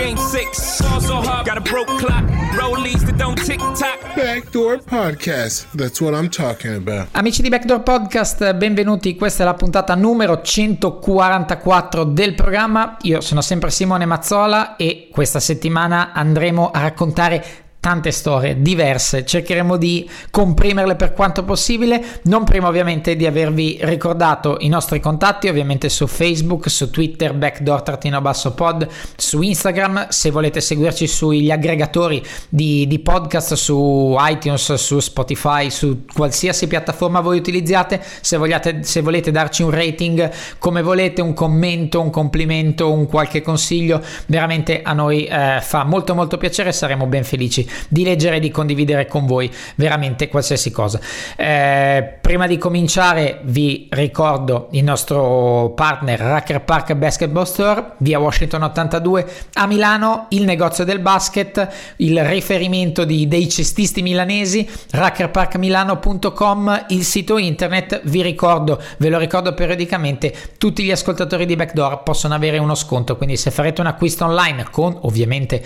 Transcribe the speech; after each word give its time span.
game 0.00 0.16
six. 0.16 0.80
Ball 0.80 1.00
so 1.00 1.20
hard, 1.20 1.46
got 1.46 1.58
a 1.58 1.60
broke 1.60 1.98
clock, 1.98 2.24
rollies 2.56 3.04
that 3.04 3.16
don't 3.16 3.36
tick 3.44 3.58
tock. 3.74 3.98
Backdoor 4.14 4.82
Podcast. 4.82 5.66
That's 5.74 6.00
what 6.00 6.14
I'm 6.14 6.30
talking 6.30 6.74
about. 6.74 7.08
Amici 7.12 7.42
di 7.42 7.50
Backdoor 7.50 7.82
Podcast, 7.82 8.54
benvenuti. 8.54 9.14
Questa 9.14 9.42
è 9.42 9.46
la 9.46 9.54
puntata 9.54 9.94
numero 9.94 10.40
144 10.40 12.04
del 12.04 12.34
programma. 12.34 12.96
Io 13.02 13.20
sono 13.20 13.42
sempre 13.42 13.70
Simone 13.70 14.06
Mazzola 14.06 14.76
e 14.76 15.08
questa 15.12 15.38
settimana 15.38 16.12
andremo 16.12 16.70
a 16.70 16.80
raccontare 16.80 17.44
tante 17.80 18.10
storie 18.10 18.60
diverse, 18.60 19.24
cercheremo 19.24 19.78
di 19.78 20.08
comprimerle 20.30 20.96
per 20.96 21.14
quanto 21.14 21.44
possibile, 21.44 22.20
non 22.24 22.44
prima 22.44 22.68
ovviamente 22.68 23.16
di 23.16 23.24
avervi 23.24 23.78
ricordato 23.80 24.58
i 24.60 24.68
nostri 24.68 25.00
contatti, 25.00 25.48
ovviamente 25.48 25.88
su 25.88 26.06
Facebook, 26.06 26.68
su 26.68 26.90
Twitter, 26.90 27.32
backdoor-pod, 27.32 28.86
su 29.16 29.40
Instagram, 29.40 30.08
se 30.10 30.30
volete 30.30 30.60
seguirci 30.60 31.06
sugli 31.06 31.50
aggregatori 31.50 32.22
di, 32.50 32.86
di 32.86 32.98
podcast, 32.98 33.54
su 33.54 34.14
iTunes, 34.20 34.74
su 34.74 35.00
Spotify, 35.00 35.70
su 35.70 36.04
qualsiasi 36.12 36.66
piattaforma 36.66 37.20
voi 37.20 37.38
utilizziate, 37.38 38.02
se, 38.20 38.36
vogliate, 38.36 38.82
se 38.82 39.00
volete 39.00 39.30
darci 39.30 39.62
un 39.62 39.70
rating 39.70 40.30
come 40.58 40.82
volete, 40.82 41.22
un 41.22 41.32
commento, 41.32 42.02
un 42.02 42.10
complimento, 42.10 42.92
un 42.92 43.06
qualche 43.06 43.40
consiglio, 43.40 44.02
veramente 44.26 44.82
a 44.82 44.92
noi 44.92 45.24
eh, 45.24 45.60
fa 45.62 45.84
molto 45.84 46.14
molto 46.14 46.36
piacere, 46.36 46.72
saremo 46.72 47.06
ben 47.06 47.24
felici 47.24 47.68
di 47.88 48.04
leggere 48.04 48.36
e 48.36 48.40
di 48.40 48.50
condividere 48.50 49.06
con 49.06 49.26
voi 49.26 49.50
veramente 49.76 50.28
qualsiasi 50.28 50.70
cosa. 50.70 51.00
Eh, 51.36 52.18
prima 52.20 52.46
di 52.46 52.58
cominciare 52.58 53.40
vi 53.44 53.88
ricordo 53.90 54.68
il 54.72 54.84
nostro 54.84 55.72
partner 55.74 56.18
Racker 56.18 56.62
Park 56.62 56.94
Basketball 56.94 57.44
Store 57.44 57.92
via 57.98 58.18
Washington 58.18 58.62
82 58.62 59.26
a 59.54 59.66
Milano, 59.66 60.26
il 60.30 60.44
negozio 60.44 60.84
del 60.84 61.00
basket, 61.00 61.68
il 61.96 62.22
riferimento 62.24 63.04
di, 63.04 63.28
dei 63.28 63.48
cestisti 63.48 64.02
milanesi, 64.02 64.68
rackerparkmilano.com, 64.90 66.86
il 66.88 67.04
sito 67.04 67.38
internet, 67.38 68.00
vi 68.04 68.22
ricordo, 68.22 68.80
ve 68.98 69.08
lo 69.08 69.18
ricordo 69.18 69.54
periodicamente, 69.54 70.34
tutti 70.58 70.82
gli 70.82 70.90
ascoltatori 70.90 71.46
di 71.46 71.56
Backdoor 71.56 72.02
possono 72.02 72.34
avere 72.34 72.58
uno 72.58 72.74
sconto, 72.74 73.16
quindi 73.16 73.36
se 73.36 73.50
farete 73.50 73.80
un 73.80 73.86
acquisto 73.86 74.24
online 74.24 74.66
con 74.70 74.96
ovviamente 75.02 75.64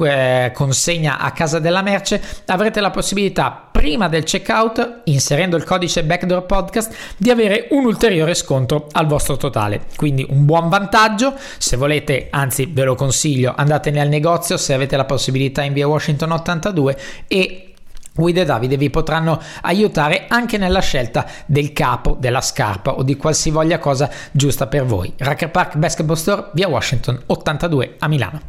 eh, 0.00 0.50
consegna 0.54 1.18
a 1.18 1.30
casa 1.32 1.43
della 1.52 1.82
merce 1.82 2.22
avrete 2.46 2.80
la 2.80 2.90
possibilità 2.90 3.68
prima 3.70 4.08
del 4.08 4.24
checkout 4.24 5.02
inserendo 5.04 5.56
il 5.56 5.64
codice 5.64 6.04
backdoor 6.04 6.46
podcast 6.46 6.94
di 7.16 7.30
avere 7.30 7.68
un 7.70 7.84
ulteriore 7.84 8.34
sconto 8.34 8.86
al 8.92 9.06
vostro 9.06 9.36
totale 9.36 9.82
quindi 9.96 10.26
un 10.28 10.44
buon 10.44 10.68
vantaggio 10.68 11.34
se 11.58 11.76
volete 11.76 12.28
anzi 12.30 12.66
ve 12.66 12.84
lo 12.84 12.94
consiglio 12.94 13.52
andatene 13.56 14.00
al 14.00 14.08
negozio 14.08 14.56
se 14.56 14.72
avete 14.72 14.96
la 14.96 15.04
possibilità 15.04 15.62
in 15.62 15.72
via 15.72 15.86
Washington 15.86 16.32
82 16.32 16.98
e 17.28 17.68
Guida 18.16 18.44
Davide 18.44 18.76
vi 18.76 18.90
potranno 18.90 19.40
aiutare 19.62 20.26
anche 20.28 20.56
nella 20.56 20.78
scelta 20.78 21.26
del 21.46 21.72
capo, 21.72 22.16
della 22.18 22.40
scarpa 22.40 22.92
o 22.92 23.02
di 23.02 23.16
qualsivoglia 23.16 23.80
cosa 23.80 24.08
giusta 24.30 24.68
per 24.68 24.84
voi. 24.84 25.12
Racker 25.16 25.50
Park 25.50 25.76
Basketball 25.76 26.14
Store 26.14 26.50
via 26.52 26.68
Washington 26.68 27.20
82 27.26 27.96
a 27.98 28.06
Milano. 28.06 28.42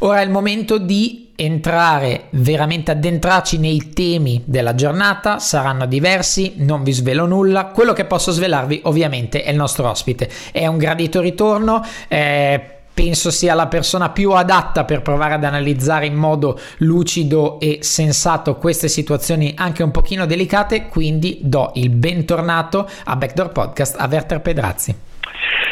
Ora 0.00 0.20
è 0.20 0.24
il 0.24 0.30
momento 0.30 0.78
di 0.78 1.27
entrare 1.40 2.24
veramente 2.30 2.90
addentrarci 2.90 3.58
nei 3.58 3.92
temi 3.94 4.42
della 4.44 4.74
giornata 4.74 5.38
saranno 5.38 5.86
diversi 5.86 6.54
non 6.56 6.82
vi 6.82 6.90
svelo 6.90 7.26
nulla 7.26 7.66
quello 7.66 7.92
che 7.92 8.06
posso 8.06 8.32
svelarvi 8.32 8.80
ovviamente 8.84 9.44
è 9.44 9.50
il 9.50 9.56
nostro 9.56 9.88
ospite 9.88 10.28
è 10.50 10.66
un 10.66 10.78
gradito 10.78 11.20
ritorno 11.20 11.84
eh, 12.08 12.60
penso 12.98 13.30
sia 13.30 13.54
la 13.54 13.68
persona 13.68 14.10
più 14.10 14.32
adatta 14.32 14.84
per 14.84 15.02
provare 15.02 15.34
ad 15.34 15.44
analizzare 15.44 16.06
in 16.06 16.16
modo 16.16 16.58
lucido 16.78 17.60
e 17.60 17.78
sensato 17.82 18.56
queste 18.56 18.88
situazioni 18.88 19.54
anche 19.56 19.84
un 19.84 19.92
pochino 19.92 20.26
delicate, 20.26 20.88
quindi 20.88 21.38
do 21.40 21.70
il 21.76 21.90
bentornato 21.90 22.90
a 23.04 23.14
Backdoor 23.14 23.52
Podcast 23.52 23.94
a 24.00 24.08
Werther 24.10 24.40
Pedrazzi. 24.40 24.92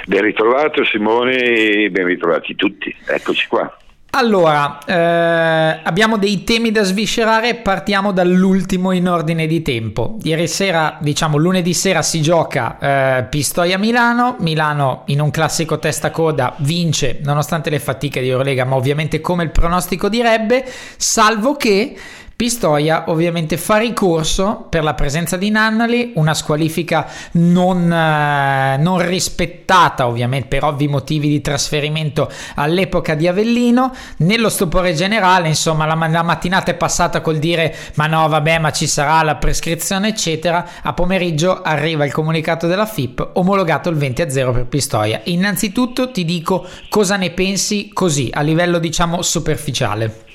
Ben 0.06 0.22
ritrovato 0.22 0.84
Simone 0.84 1.36
e 1.36 1.90
ben 1.90 2.06
ritrovati 2.06 2.54
tutti, 2.54 2.94
eccoci 3.04 3.48
qua. 3.48 3.76
Allora, 4.18 4.78
eh, 4.86 5.80
abbiamo 5.84 6.16
dei 6.16 6.42
temi 6.42 6.70
da 6.70 6.82
sviscerare, 6.84 7.56
partiamo 7.56 8.12
dall'ultimo 8.12 8.92
in 8.92 9.10
ordine 9.10 9.46
di 9.46 9.60
tempo. 9.60 10.16
Ieri 10.22 10.48
sera, 10.48 10.96
diciamo 11.02 11.36
lunedì 11.36 11.74
sera, 11.74 12.00
si 12.00 12.22
gioca 12.22 12.78
eh, 12.78 13.24
Pistoia 13.24 13.76
Milano. 13.76 14.36
Milano 14.38 15.02
in 15.08 15.20
un 15.20 15.30
classico 15.30 15.78
testa 15.78 16.10
coda 16.12 16.54
vince 16.60 17.20
nonostante 17.22 17.68
le 17.68 17.78
fatiche 17.78 18.22
di 18.22 18.30
Eurolega, 18.30 18.64
ma 18.64 18.76
ovviamente 18.76 19.20
come 19.20 19.42
il 19.42 19.50
pronostico 19.50 20.08
direbbe, 20.08 20.64
salvo 20.96 21.54
che 21.56 21.94
Pistoia 22.36 23.04
ovviamente 23.06 23.56
fa 23.56 23.78
ricorso 23.78 24.66
per 24.68 24.84
la 24.84 24.92
presenza 24.92 25.38
di 25.38 25.48
Nannali, 25.48 26.12
una 26.16 26.34
squalifica 26.34 27.08
non, 27.32 27.90
eh, 27.90 28.76
non, 28.76 29.08
rispettata 29.08 30.06
ovviamente 30.06 30.48
per 30.48 30.64
ovvi 30.64 30.86
motivi 30.86 31.28
di 31.28 31.40
trasferimento 31.40 32.30
all'epoca 32.56 33.14
di 33.14 33.26
Avellino. 33.26 33.90
Nello 34.18 34.50
stupore 34.50 34.92
generale, 34.92 35.48
insomma, 35.48 35.86
la, 35.86 35.94
la 35.94 36.22
mattinata 36.22 36.70
è 36.70 36.74
passata 36.74 37.22
col 37.22 37.38
dire 37.38 37.74
ma 37.94 38.06
no, 38.06 38.28
vabbè, 38.28 38.58
ma 38.58 38.70
ci 38.70 38.86
sarà 38.86 39.22
la 39.22 39.36
prescrizione, 39.36 40.08
eccetera. 40.08 40.68
A 40.82 40.92
pomeriggio 40.92 41.62
arriva 41.62 42.04
il 42.04 42.12
comunicato 42.12 42.66
della 42.66 42.84
FIP 42.84 43.30
omologato 43.32 43.88
il 43.88 43.96
20 43.96 44.20
a 44.20 44.28
0 44.28 44.52
per 44.52 44.66
Pistoia. 44.66 45.22
Innanzitutto 45.24 46.10
ti 46.10 46.26
dico 46.26 46.66
cosa 46.90 47.16
ne 47.16 47.30
pensi 47.30 47.88
così, 47.94 48.28
a 48.30 48.42
livello 48.42 48.78
diciamo 48.78 49.22
superficiale. 49.22 50.25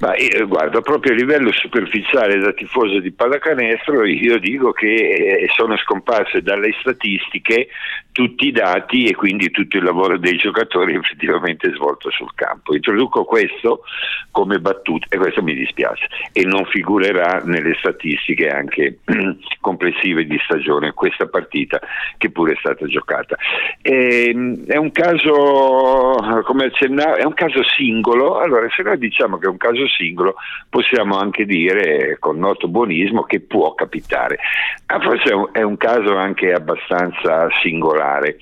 Ma 0.00 0.14
eh, 0.14 0.44
guarda, 0.44 0.80
proprio 0.80 1.12
a 1.12 1.16
livello 1.16 1.50
superficiale 1.52 2.38
da 2.38 2.52
tifoso 2.52 3.00
di 3.00 3.10
pallacanestro 3.10 4.04
io 4.06 4.38
dico 4.38 4.70
che 4.70 4.94
eh, 4.94 5.48
sono 5.56 5.76
scomparse 5.76 6.40
dalle 6.40 6.72
statistiche 6.80 7.68
tutti 8.12 8.48
i 8.48 8.52
dati 8.52 9.06
e 9.06 9.14
quindi 9.14 9.50
tutto 9.50 9.76
il 9.76 9.84
lavoro 9.84 10.18
dei 10.18 10.36
giocatori 10.36 10.94
effettivamente 10.94 11.72
svolto 11.74 12.10
sul 12.10 12.34
campo. 12.34 12.74
Introduco 12.74 13.24
questo 13.24 13.82
come 14.30 14.58
battuta 14.58 15.06
e 15.08 15.16
questo 15.18 15.42
mi 15.42 15.54
dispiace 15.54 16.06
e 16.32 16.44
non 16.44 16.64
figurerà 16.64 17.42
nelle 17.44 17.74
statistiche 17.78 18.48
anche 18.48 18.98
complessive 19.60 20.26
di 20.26 20.38
stagione 20.44 20.92
questa 20.92 21.26
partita 21.26 21.80
che 22.16 22.30
pure 22.30 22.52
è 22.52 22.56
stata 22.58 22.86
giocata. 22.86 23.36
E, 23.82 24.30
ehm, 24.30 24.66
è 24.66 24.76
un 24.76 24.90
caso, 24.92 26.16
come 26.44 26.66
accennavo, 26.66 27.16
è 27.16 27.24
un 27.24 27.34
caso 27.34 27.62
singolo, 27.76 28.38
allora 28.38 28.68
se 28.74 28.82
noi 28.82 28.98
diciamo 28.98 29.38
che 29.38 29.46
è 29.46 29.50
un 29.50 29.56
caso 29.56 29.86
singolo 29.88 30.34
possiamo 30.68 31.18
anche 31.18 31.44
dire 31.44 32.16
con 32.18 32.38
noto 32.38 32.68
buonismo 32.68 33.24
che 33.24 33.40
può 33.40 33.74
capitare. 33.74 34.38
Ma 34.86 35.00
forse 35.00 35.30
è 35.30 35.34
un, 35.34 35.48
è 35.52 35.62
un 35.62 35.76
caso 35.76 36.16
anche 36.16 36.52
abbastanza 36.52 37.48
singolare. 37.62 38.38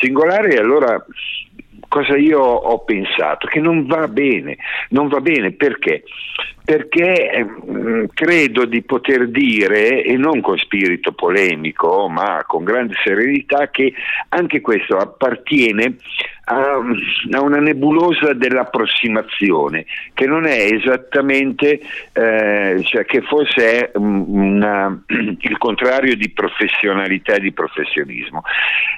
Singolare 0.00 0.58
allora 0.58 1.04
cosa 1.88 2.16
io 2.16 2.40
ho 2.40 2.78
pensato? 2.84 3.46
Che 3.46 3.60
non 3.60 3.86
va 3.86 4.08
bene, 4.08 4.56
non 4.90 5.08
va 5.08 5.20
bene 5.20 5.52
perché? 5.52 6.04
Perché 6.68 7.46
mh, 7.46 7.78
mm, 7.78 8.04
credo 8.12 8.66
di 8.66 8.82
poter 8.82 9.28
dire, 9.28 10.02
e 10.02 10.18
non 10.18 10.42
con 10.42 10.58
spirito 10.58 11.12
polemico, 11.12 12.08
ma 12.10 12.44
con 12.46 12.62
grande 12.62 12.92
serenità, 13.02 13.70
che 13.70 13.94
anche 14.28 14.60
questo 14.60 14.98
appartiene 14.98 15.96
a, 16.48 16.78
a 17.32 17.40
una 17.40 17.58
nebulosa 17.58 18.32
dell'approssimazione, 18.32 19.86
che 20.14 20.26
non 20.26 20.46
è 20.46 20.70
esattamente, 20.72 21.80
eh, 22.12 22.82
cioè 22.84 23.04
che 23.04 23.22
forse 23.22 23.90
è 23.90 23.90
una, 23.96 25.00
il 25.08 25.58
contrario 25.58 26.16
di 26.16 26.30
professionalità 26.30 27.34
e 27.34 27.40
di 27.40 27.52
professionismo. 27.52 28.42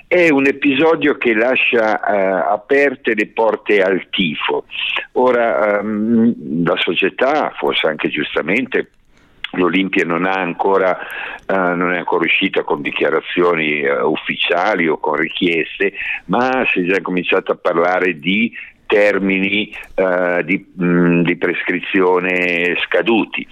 È 0.06 0.28
un 0.30 0.46
episodio 0.46 1.16
che 1.16 1.34
lascia 1.34 2.00
eh, 2.00 2.52
aperte 2.52 3.14
le 3.14 3.28
porte 3.28 3.80
al 3.82 4.08
tifo. 4.10 4.64
Ora, 5.12 5.78
ehm, 5.78 6.64
la 6.64 6.76
società, 6.78 7.52
forse 7.60 7.86
anche 7.86 8.08
giustamente, 8.08 8.92
l'Olimpia 9.52 10.06
non, 10.06 10.24
ancora, 10.24 10.98
uh, 11.46 11.74
non 11.74 11.92
è 11.92 11.98
ancora 11.98 12.24
uscita 12.24 12.62
con 12.62 12.80
dichiarazioni 12.80 13.84
uh, 13.84 14.06
ufficiali 14.06 14.88
o 14.88 14.96
con 14.96 15.16
richieste, 15.16 15.92
ma 16.26 16.66
si 16.72 16.80
è 16.80 16.84
già 16.84 17.02
cominciato 17.02 17.52
a 17.52 17.56
parlare 17.56 18.18
di 18.18 18.50
termini 18.90 19.72
uh, 19.94 20.42
di, 20.42 20.66
mh, 20.74 20.84
mm, 20.84 21.22
di, 21.22 21.36
prescrizione 21.36 22.76
scaduti. 22.84 23.46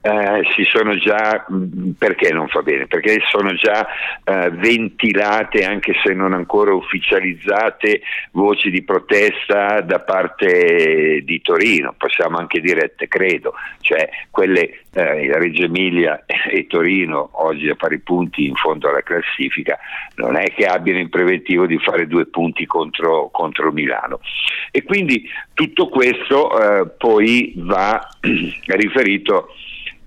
Uh, 0.00 0.42
si 0.54 0.62
sono 0.64 0.94
già, 0.96 1.44
mh, 1.48 1.54
mm, 1.56 1.90
perché 1.98 2.32
non 2.32 2.46
fa 2.46 2.62
bene? 2.62 2.86
Perché 2.86 3.18
sono 3.28 3.52
già 3.54 3.84
uh, 4.24 4.50
ventilate, 4.50 5.64
anche 5.64 5.94
se 6.04 6.14
non 6.14 6.32
ancora 6.32 6.72
ufficializzate, 6.72 8.02
voci 8.30 8.70
di 8.70 8.84
protesta 8.84 9.80
da 9.80 9.98
parte 9.98 11.22
di 11.24 11.40
Torino, 11.42 11.94
possiamo 11.98 12.38
anche 12.38 12.60
dire 12.60 12.94
credo, 13.08 13.54
cioè 13.80 14.08
quelle 14.30 14.78
Reggio 14.92 15.64
Emilia 15.64 16.24
e 16.48 16.66
Torino 16.68 17.30
oggi 17.32 17.68
a 17.68 17.74
pari 17.74 17.98
punti 17.98 18.46
in 18.46 18.54
fondo 18.54 18.88
alla 18.88 19.02
classifica, 19.02 19.76
non 20.16 20.36
è 20.36 20.52
che 20.54 20.66
abbiano 20.66 21.00
in 21.00 21.08
preventivo 21.08 21.66
di 21.66 21.78
fare 21.78 22.06
due 22.06 22.26
punti 22.26 22.64
contro, 22.66 23.28
contro 23.32 23.72
Milano. 23.72 24.20
E 24.70 24.83
quindi 24.84 25.28
tutto 25.52 25.88
questo 25.88 26.58
eh, 26.58 26.86
poi 26.96 27.52
va 27.56 28.08
riferito 28.66 29.48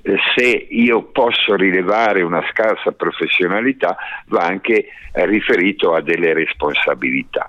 eh, 0.01 0.15
se 0.35 0.67
io 0.69 1.03
posso 1.03 1.55
rilevare 1.55 2.21
una 2.21 2.43
scarsa 2.51 2.91
professionalità 2.91 3.97
va 4.27 4.45
anche 4.45 4.87
riferito 5.25 5.93
a 5.93 6.01
delle 6.01 6.33
responsabilità. 6.33 7.47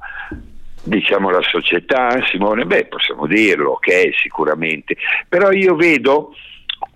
Diciamo 0.82 1.30
la 1.30 1.42
società, 1.42 2.24
Simone, 2.26 2.64
beh 2.64 2.86
possiamo 2.86 3.26
dirlo, 3.26 3.72
ok 3.72 4.14
sicuramente, 4.14 4.96
però 5.28 5.50
io 5.50 5.74
vedo 5.76 6.34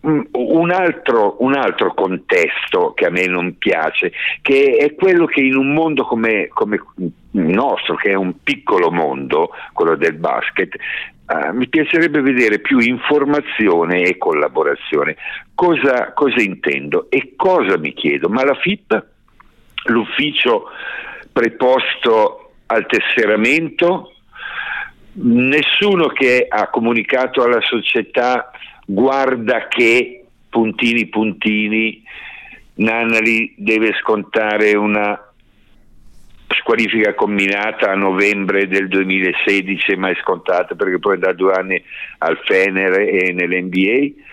un 0.03 0.71
altro, 0.71 1.37
un 1.41 1.55
altro, 1.55 1.95
contesto 1.95 2.93
che 2.93 3.07
a 3.07 3.11
me 3.11 3.27
non 3.27 3.57
piace, 3.57 4.13
che 4.41 4.77
è 4.79 4.95
quello 4.95 5.27
che 5.27 5.41
in 5.41 5.57
un 5.57 5.73
mondo 5.73 6.05
come, 6.05 6.49
come 6.49 6.83
il 6.97 7.13
nostro, 7.31 7.95
che 7.95 8.11
è 8.11 8.15
un 8.15 8.43
piccolo 8.43 8.91
mondo, 8.91 9.51
quello 9.73 9.95
del 9.95 10.15
basket, 10.15 10.75
eh, 10.75 11.53
mi 11.53 11.69
piacerebbe 11.69 12.21
vedere 12.21 12.59
più 12.59 12.79
informazione 12.79 14.03
e 14.03 14.19
collaborazione. 14.19 15.17
Cosa, 15.55 16.13
cosa 16.13 16.43
intendo 16.43 17.07
e 17.09 17.35
cosa 17.37 17.79
mi 17.79 17.93
chiedo? 17.93 18.29
Ma 18.29 18.45
la 18.45 18.55
FIP, 18.55 19.05
l'ufficio 19.85 20.65
preposto 21.33 22.55
al 22.67 22.87
tesseramento, 22.87 24.15
nessuno 25.15 26.09
che 26.09 26.47
ha 26.49 26.69
comunicato 26.71 27.45
alla 27.45 27.61
società 27.61 28.51
guarda 28.87 29.69
che 29.69 30.25
puntini 30.49 31.07
puntini 31.07 32.03
Nanali 32.75 33.55
deve 33.57 33.93
scontare 34.01 34.75
una 34.77 35.19
squalifica 36.49 37.15
combinata 37.15 37.91
a 37.91 37.95
novembre 37.95 38.69
del 38.69 38.89
2016 38.89 39.97
ma 39.97 40.11
è 40.11 40.17
scontata 40.21 40.75
perché 40.75 40.99
poi 40.99 41.19
da 41.19 41.33
due 41.33 41.53
anni 41.53 41.83
al 42.19 42.39
Fener 42.45 43.01
e 43.01 43.33
nell'NBA 43.33 44.31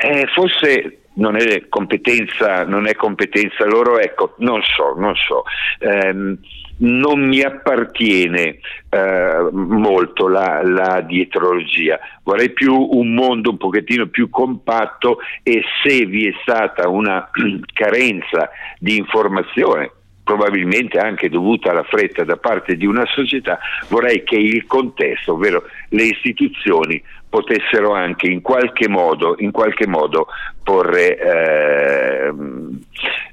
eh, 0.00 0.26
forse 0.32 0.98
non 1.18 1.36
è 1.36 1.68
competenza, 1.68 2.64
non 2.64 2.86
è 2.86 2.94
competenza 2.94 3.64
loro, 3.64 3.98
ecco, 3.98 4.34
non 4.38 4.62
so, 4.62 4.94
non 4.96 5.14
so. 5.16 5.42
Um, 5.80 6.38
non 6.78 7.20
mi 7.20 7.40
appartiene 7.42 8.58
eh, 8.88 9.48
molto 9.52 10.28
la, 10.28 10.62
la, 10.62 11.00
dietrologia, 11.00 11.98
vorrei 12.22 12.50
più 12.50 12.74
un 12.74 13.14
mondo 13.14 13.50
un 13.50 13.56
pochettino 13.56 14.06
più 14.06 14.28
compatto 14.30 15.18
e 15.42 15.62
se 15.82 16.04
vi 16.06 16.28
è 16.28 16.32
stata 16.42 16.88
una 16.88 17.30
carenza 17.72 18.50
di 18.78 18.96
informazione, 18.96 19.92
probabilmente 20.28 20.98
anche 20.98 21.30
dovuta 21.30 21.70
alla 21.70 21.84
fretta 21.84 22.22
da 22.22 22.36
parte 22.36 22.76
di 22.76 22.84
una 22.84 23.06
società, 23.06 23.58
vorrei 23.88 24.24
che 24.24 24.36
il 24.36 24.66
contesto, 24.66 25.32
ovvero 25.32 25.64
le 25.88 26.02
istituzioni, 26.02 27.02
potessero 27.26 27.94
anche 27.94 28.26
in 28.26 28.42
qualche 28.42 28.88
modo, 28.88 29.36
in 29.38 29.50
qualche 29.52 29.86
modo 29.86 30.26
porre, 30.62 31.16
eh, 31.18 32.32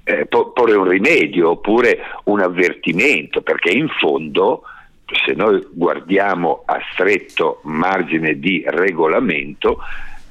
eh, 0.06 0.26
porre 0.26 0.76
un 0.76 0.88
rimedio 0.88 1.50
oppure 1.50 2.00
un 2.26 2.40
avvertimento, 2.40 3.42
perché 3.42 3.72
in 3.72 3.90
fondo 3.90 4.64
se 5.26 5.34
noi 5.34 5.68
guardiamo 5.74 6.64
a 6.66 6.80
stretto 6.94 7.60
margine 7.64 8.40
di 8.40 8.64
regolamento, 8.66 9.80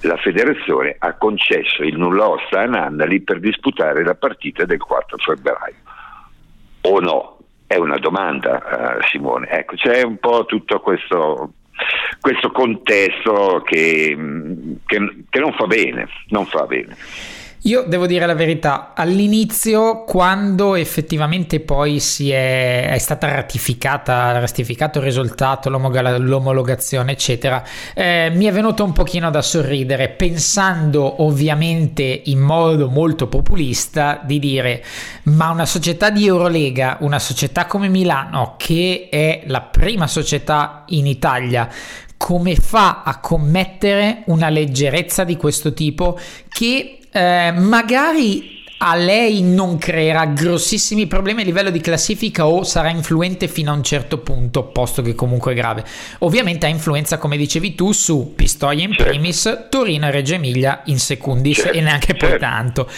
la 0.00 0.16
federazione 0.16 0.96
ha 0.98 1.12
concesso 1.12 1.82
il 1.82 1.98
nulla 1.98 2.26
osta 2.26 2.62
a 2.62 2.64
Nandali 2.64 3.20
per 3.20 3.38
disputare 3.38 4.02
la 4.02 4.14
partita 4.14 4.64
del 4.64 4.80
4 4.80 5.18
febbraio 5.18 5.84
o 6.84 7.00
no? 7.00 7.38
È 7.66 7.76
una 7.76 7.98
domanda, 7.98 8.98
uh, 8.98 9.02
Simone. 9.08 9.48
Ecco, 9.48 9.74
c'è 9.76 10.02
un 10.02 10.18
po' 10.18 10.44
tutto 10.44 10.80
questo, 10.80 11.52
questo 12.20 12.50
contesto 12.50 13.62
che, 13.64 14.16
che, 14.86 15.24
che 15.28 15.38
non 15.40 15.52
fa 15.52 15.66
bene, 15.66 16.08
non 16.28 16.46
fa 16.46 16.66
bene. 16.66 16.96
Io 17.66 17.82
devo 17.86 18.06
dire 18.06 18.26
la 18.26 18.34
verità, 18.34 18.92
all'inizio 18.94 20.04
quando 20.04 20.74
effettivamente 20.74 21.60
poi 21.60 21.98
si 21.98 22.30
è, 22.30 22.90
è 22.90 22.98
stata 22.98 23.26
ratificata, 23.32 24.38
ratificato 24.38 24.98
il 24.98 25.04
risultato, 25.04 25.70
l'omologazione 25.70 27.12
eccetera, 27.12 27.64
eh, 27.94 28.30
mi 28.34 28.44
è 28.44 28.52
venuto 28.52 28.84
un 28.84 28.92
pochino 28.92 29.30
da 29.30 29.40
sorridere 29.40 30.10
pensando 30.10 31.22
ovviamente 31.22 32.02
in 32.26 32.40
modo 32.40 32.90
molto 32.90 33.28
populista 33.28 34.20
di 34.22 34.38
dire 34.38 34.84
ma 35.22 35.48
una 35.48 35.64
società 35.64 36.10
di 36.10 36.26
Eurolega, 36.26 36.98
una 37.00 37.18
società 37.18 37.64
come 37.64 37.88
Milano 37.88 38.56
che 38.58 39.08
è 39.10 39.44
la 39.46 39.62
prima 39.62 40.06
società 40.06 40.84
in 40.88 41.06
Italia 41.06 41.66
come 42.18 42.56
fa 42.56 43.02
a 43.04 43.20
commettere 43.20 44.22
una 44.26 44.50
leggerezza 44.50 45.24
di 45.24 45.36
questo 45.36 45.72
tipo 45.72 46.18
che 46.48 46.98
eh, 47.16 47.52
magari 47.52 48.54
a 48.78 48.96
lei 48.96 49.40
non 49.40 49.78
creerà 49.78 50.26
grossissimi 50.26 51.06
problemi 51.06 51.42
a 51.42 51.44
livello 51.44 51.70
di 51.70 51.80
classifica 51.80 52.46
o 52.46 52.64
sarà 52.64 52.90
influente 52.90 53.46
fino 53.46 53.70
a 53.70 53.74
un 53.74 53.84
certo 53.84 54.18
punto, 54.18 54.64
posto 54.64 55.00
che 55.00 55.14
comunque 55.14 55.52
è 55.52 55.54
grave. 55.54 55.84
Ovviamente 56.18 56.66
ha 56.66 56.68
influenza, 56.68 57.16
come 57.18 57.36
dicevi 57.36 57.76
tu, 57.76 57.92
su 57.92 58.32
Pistoia 58.34 58.82
in 58.82 58.92
certo. 58.92 59.04
primis, 59.04 59.66
Torino 59.70 60.06
e 60.06 60.10
Reggio 60.10 60.34
Emilia 60.34 60.82
in 60.86 60.98
secundis 60.98 61.58
certo. 61.58 61.78
e 61.78 61.80
neanche 61.80 62.08
certo. 62.08 62.26
poi 62.26 62.38
tanto. 62.38 62.90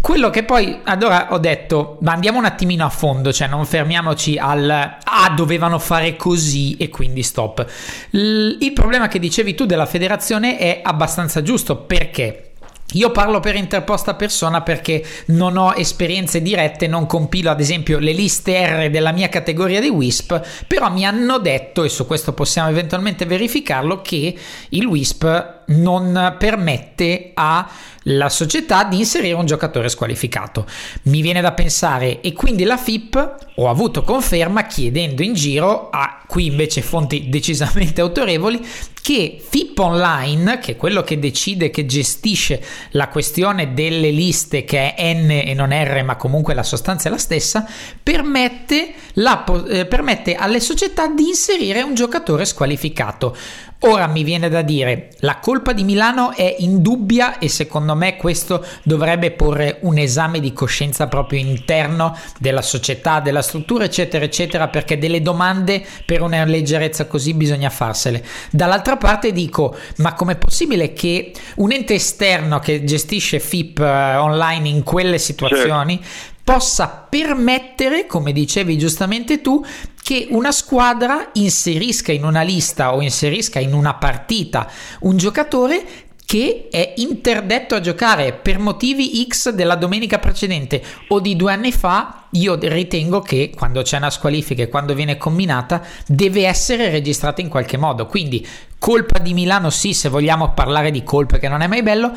Quello 0.00 0.30
che 0.30 0.42
poi, 0.44 0.80
allora 0.84 1.28
ho 1.32 1.38
detto, 1.38 1.98
ma 2.00 2.12
andiamo 2.12 2.38
un 2.38 2.46
attimino 2.46 2.84
a 2.84 2.90
fondo, 2.90 3.32
cioè 3.32 3.46
non 3.46 3.64
fermiamoci 3.66 4.38
al 4.38 4.68
ah, 4.70 5.32
dovevano 5.36 5.78
fare 5.78 6.16
così 6.16 6.76
e 6.78 6.88
quindi 6.88 7.22
stop. 7.22 7.64
L- 8.10 8.56
il 8.58 8.72
problema 8.72 9.06
che 9.08 9.18
dicevi 9.20 9.54
tu 9.54 9.66
della 9.66 9.86
federazione 9.86 10.56
è 10.58 10.80
abbastanza 10.82 11.42
giusto 11.42 11.76
perché 11.76 12.51
io 12.92 13.10
parlo 13.10 13.40
per 13.40 13.54
interposta 13.56 14.14
persona 14.14 14.62
perché 14.62 15.04
non 15.26 15.56
ho 15.56 15.74
esperienze 15.74 16.42
dirette, 16.42 16.86
non 16.86 17.06
compilo 17.06 17.50
ad 17.50 17.60
esempio 17.60 17.98
le 17.98 18.12
liste 18.12 18.66
R 18.66 18.90
della 18.90 19.12
mia 19.12 19.28
categoria 19.28 19.80
di 19.80 19.88
WISP, 19.88 20.64
però 20.66 20.90
mi 20.90 21.04
hanno 21.04 21.38
detto, 21.38 21.84
e 21.84 21.88
su 21.88 22.06
questo 22.06 22.32
possiamo 22.32 22.68
eventualmente 22.68 23.24
verificarlo, 23.24 24.02
che 24.02 24.36
il 24.70 24.84
WISP 24.84 25.60
non 25.72 26.36
permette 26.38 27.32
alla 27.34 28.28
società 28.28 28.84
di 28.84 28.98
inserire 28.98 29.34
un 29.34 29.46
giocatore 29.46 29.88
squalificato. 29.88 30.66
Mi 31.02 31.20
viene 31.20 31.40
da 31.40 31.52
pensare, 31.52 32.20
e 32.20 32.32
quindi 32.32 32.64
la 32.64 32.76
FIP 32.76 33.50
ho 33.56 33.68
avuto 33.68 34.02
conferma 34.02 34.66
chiedendo 34.66 35.22
in 35.22 35.34
giro 35.34 35.90
a 35.90 36.22
qui 36.26 36.46
invece 36.46 36.82
fonti 36.82 37.28
decisamente 37.30 38.00
autorevoli 38.00 38.60
che 39.02 39.42
FIP 39.46 39.80
Online, 39.80 40.58
che 40.60 40.72
è 40.72 40.76
quello 40.76 41.02
che 41.02 41.18
decide, 41.18 41.70
che 41.70 41.84
gestisce 41.86 42.62
la 42.90 43.08
questione 43.08 43.74
delle 43.74 44.10
liste 44.10 44.64
che 44.64 44.94
è 44.94 45.14
N 45.14 45.30
e 45.30 45.54
non 45.54 45.70
R, 45.70 46.02
ma 46.04 46.14
comunque 46.16 46.54
la 46.54 46.62
sostanza 46.62 47.08
è 47.08 47.10
la 47.10 47.18
stessa, 47.18 47.66
permette, 48.00 48.92
la, 49.14 49.44
eh, 49.68 49.86
permette 49.86 50.34
alle 50.36 50.60
società 50.60 51.08
di 51.08 51.26
inserire 51.28 51.82
un 51.82 51.94
giocatore 51.94 52.44
squalificato. 52.44 53.36
Ora 53.84 54.06
mi 54.06 54.22
viene 54.22 54.48
da 54.48 54.62
dire, 54.62 55.10
la 55.20 55.38
colpa 55.38 55.72
di 55.72 55.82
Milano 55.82 56.32
è 56.32 56.54
indubbia 56.60 57.38
e 57.38 57.48
secondo 57.48 57.96
me 57.96 58.16
questo 58.16 58.64
dovrebbe 58.84 59.32
porre 59.32 59.78
un 59.82 59.98
esame 59.98 60.38
di 60.38 60.52
coscienza 60.52 61.08
proprio 61.08 61.40
interno 61.40 62.16
della 62.38 62.62
società, 62.62 63.18
della 63.18 63.42
struttura, 63.42 63.82
eccetera, 63.82 64.24
eccetera, 64.24 64.68
perché 64.68 64.98
delle 64.98 65.20
domande 65.20 65.84
per 66.06 66.22
una 66.22 66.44
leggerezza 66.44 67.06
così 67.06 67.34
bisogna 67.34 67.70
farsele. 67.70 68.24
Dall'altra 68.52 68.96
parte 68.96 69.32
dico, 69.32 69.74
ma 69.96 70.14
com'è 70.14 70.36
possibile 70.36 70.92
che 70.92 71.32
un 71.56 71.72
ente 71.72 71.94
esterno 71.94 72.60
che 72.60 72.84
gestisce 72.84 73.40
FIP 73.40 73.80
eh, 73.80 74.14
online 74.14 74.68
in 74.68 74.84
quelle 74.84 75.18
situazioni 75.18 75.96
certo 76.00 76.30
possa 76.44 77.06
permettere, 77.08 78.06
come 78.06 78.32
dicevi 78.32 78.76
giustamente 78.76 79.40
tu, 79.40 79.64
che 80.02 80.26
una 80.30 80.50
squadra 80.50 81.30
inserisca 81.34 82.12
in 82.12 82.24
una 82.24 82.42
lista 82.42 82.94
o 82.94 83.00
inserisca 83.00 83.60
in 83.60 83.72
una 83.72 83.94
partita 83.94 84.68
un 85.00 85.16
giocatore 85.16 85.84
che 86.24 86.68
è 86.70 86.94
interdetto 86.96 87.74
a 87.74 87.80
giocare 87.80 88.32
per 88.32 88.58
motivi 88.58 89.26
X 89.28 89.50
della 89.50 89.74
domenica 89.74 90.18
precedente 90.18 90.82
o 91.08 91.20
di 91.20 91.36
due 91.36 91.52
anni 91.52 91.72
fa, 91.72 92.24
io 92.30 92.58
ritengo 92.58 93.20
che 93.20 93.52
quando 93.54 93.82
c'è 93.82 93.98
una 93.98 94.08
squalifica 94.08 94.62
e 94.62 94.70
quando 94.70 94.94
viene 94.94 95.18
combinata 95.18 95.82
deve 96.06 96.46
essere 96.46 96.88
registrata 96.88 97.42
in 97.42 97.48
qualche 97.48 97.76
modo. 97.76 98.06
Quindi 98.06 98.46
colpa 98.78 99.18
di 99.18 99.34
Milano 99.34 99.68
sì, 99.68 99.92
se 99.92 100.08
vogliamo 100.08 100.54
parlare 100.54 100.90
di 100.90 101.04
colpe 101.04 101.38
che 101.38 101.48
non 101.48 101.60
è 101.60 101.66
mai 101.66 101.82
bello, 101.82 102.12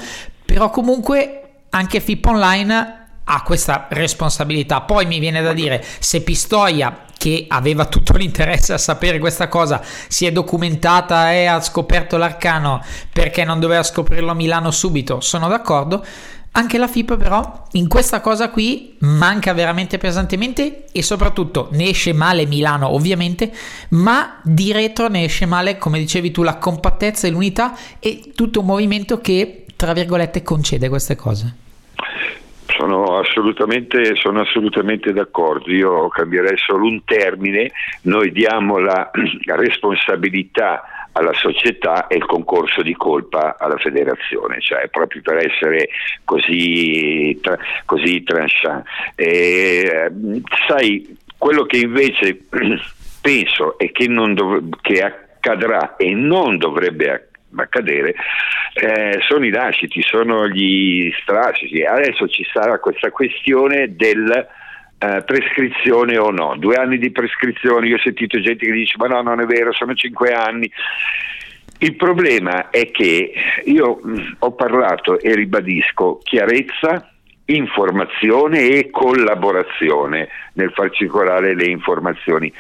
però 0.46 0.70
comunque 0.70 1.42
anche 1.72 2.00
FIP 2.00 2.26
Online 2.26 3.08
ha 3.22 3.44
questa 3.44 3.88
responsabilità. 3.90 4.82
Poi 4.82 5.06
mi 5.08 5.20
viene 5.20 5.42
da 5.42 5.52
dire 5.52 5.84
se 6.00 6.22
Pistoia 6.22 7.05
che 7.18 7.46
aveva 7.48 7.86
tutto 7.86 8.14
l'interesse 8.14 8.74
a 8.74 8.78
sapere 8.78 9.20
questa 9.20 9.48
cosa, 9.48 9.82
si 10.08 10.26
è 10.26 10.32
documentata 10.32 11.32
e 11.34 11.46
ha 11.46 11.62
scoperto 11.62 12.18
l'arcano 12.18 12.84
perché 13.12 13.44
non 13.44 13.60
doveva 13.60 13.84
scoprirlo 13.84 14.32
a 14.32 14.36
Milano 14.36 14.72
subito, 14.72 15.22
sono 15.22 15.48
d'accordo. 15.48 16.06
Anche 16.58 16.78
la 16.78 16.88
FIP 16.88 17.18
però 17.18 17.66
in 17.74 17.90
questa 17.90 18.22
cosa 18.22 18.50
qui 18.50 18.96
manca 19.00 19.52
veramente 19.52 19.98
pesantemente 19.98 20.86
e 20.90 21.04
soprattutto 21.04 21.68
ne 21.72 21.90
esce 21.90 22.14
male 22.14 22.46
Milano 22.46 22.94
ovviamente, 22.94 23.52
ma 23.90 24.40
di 24.42 24.72
retro 24.72 25.10
ne 25.10 25.26
esce 25.26 25.46
male, 25.46 25.78
come 25.78 26.00
dicevi 26.00 26.32
tu, 26.32 26.44
la 26.44 26.56
compattezza 26.56 27.28
e 27.28 27.32
l'unità 27.32 27.76
e 28.00 28.32
tutto 28.34 28.62
un 28.62 28.68
movimento 28.68 29.20
che, 29.20 29.66
tra 29.76 29.92
virgolette, 29.92 30.44
concede 30.44 30.88
queste 30.88 31.18
cose. 31.18 31.64
Sono 32.78 33.20
assolutamente, 33.20 34.16
sono 34.16 34.42
assolutamente, 34.42 35.14
d'accordo, 35.14 35.72
io 35.72 36.10
cambierei 36.10 36.58
solo 36.58 36.86
un 36.86 37.04
termine, 37.06 37.72
noi 38.02 38.32
diamo 38.32 38.80
la 38.80 39.12
responsabilità 39.56 41.10
alla 41.14 41.34
società 41.34 42.08
e 42.08 42.18
il 42.18 42.26
concorso 42.26 42.82
di 42.82 42.94
colpa 42.94 43.56
alla 43.58 43.78
federazione, 43.78 44.60
cioè 44.60 44.90
proprio 44.90 45.22
per 45.22 45.38
essere 45.38 45.88
così, 46.26 47.40
tra, 47.42 47.58
così 47.86 48.24
tranchant. 48.24 48.86
E, 49.16 50.12
sai, 50.68 51.18
quello 51.38 51.64
che 51.64 51.78
invece 51.78 52.42
penso 53.22 53.78
e 53.78 53.92
che, 53.92 54.08
dov- 54.08 54.82
che 54.82 55.02
accadrà 55.02 55.96
e 55.96 56.14
non 56.14 56.58
dovrebbe 56.58 57.06
accadere, 57.06 57.34
accadere 57.64 58.16
eh, 58.74 59.20
sono 59.28 59.46
i 59.46 59.50
lasciti, 59.50 60.02
sono 60.02 60.48
gli 60.48 61.12
strascici. 61.22 61.84
Adesso 61.84 62.28
ci 62.28 62.46
sarà 62.52 62.80
questa 62.80 63.10
questione 63.10 63.96
del 63.96 64.48
eh, 64.98 65.24
prescrizione 65.26 66.18
o 66.18 66.30
no. 66.32 66.56
Due 66.58 66.76
anni 66.76 66.98
di 66.98 67.12
prescrizione, 67.12 67.88
io 67.88 67.96
ho 67.96 68.00
sentito 68.00 68.40
gente 68.40 68.66
che 68.66 68.72
dice 68.72 68.96
ma 68.98 69.08
no, 69.08 69.22
non 69.22 69.40
è 69.40 69.46
vero, 69.46 69.72
sono 69.72 69.94
cinque 69.94 70.34
anni. 70.34 70.70
Il 71.80 71.96
problema 71.96 72.70
è 72.70 72.90
che 72.92 73.34
io 73.66 74.00
mh, 74.02 74.36
ho 74.40 74.52
parlato 74.54 75.20
e 75.20 75.36
ribadisco 75.36 76.20
chiarezza, 76.24 77.12
informazione 77.46 78.70
e 78.70 78.90
collaborazione 78.90 80.30
nel 80.54 80.72
far 80.72 80.90
circolare 80.92 81.54
le 81.54 81.66
informazioni. 81.66 82.52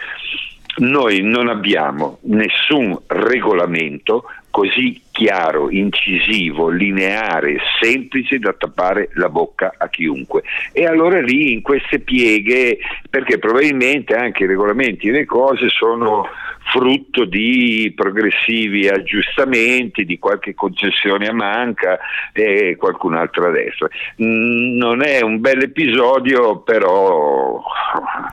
Noi 0.78 1.22
non 1.22 1.48
abbiamo 1.48 2.20
nessun 2.24 2.98
regolamento 3.08 4.26
così 4.50 5.02
chiaro, 5.12 5.70
incisivo, 5.70 6.70
lineare, 6.70 7.58
semplice 7.82 8.40
da 8.40 8.54
tappare 8.54 9.10
la 9.14 9.30
bocca 9.30 9.74
a 9.78 9.90
chiunque. 9.90 10.44
E 10.72 10.86
allora 10.86 11.22
lì 11.22 11.52
in 11.52 11.62
queste 11.62 12.00
pieghe, 12.00 12.78
perché 13.10 13.38
probabilmente 13.38 14.16
anche 14.16 14.44
i 14.44 14.48
regolamenti 14.48 15.08
e 15.08 15.12
le 15.12 15.26
cose 15.26 15.68
sono 15.70 16.28
frutto 16.66 17.26
di 17.26 17.94
progressivi 17.96 18.88
aggiustamenti, 18.88 20.06
di 20.06 20.18
qualche 20.18 20.54
concessione 20.54 21.28
a 21.28 21.34
manca 21.34 22.00
e 22.34 22.76
qualcun 22.78 23.16
altro 23.16 23.48
adesso. 23.48 23.88
Mm, 24.22 24.78
non 24.78 25.04
è 25.04 25.22
un 25.22 25.40
bel 25.40 25.62
episodio, 25.62 26.60
però 26.60 27.62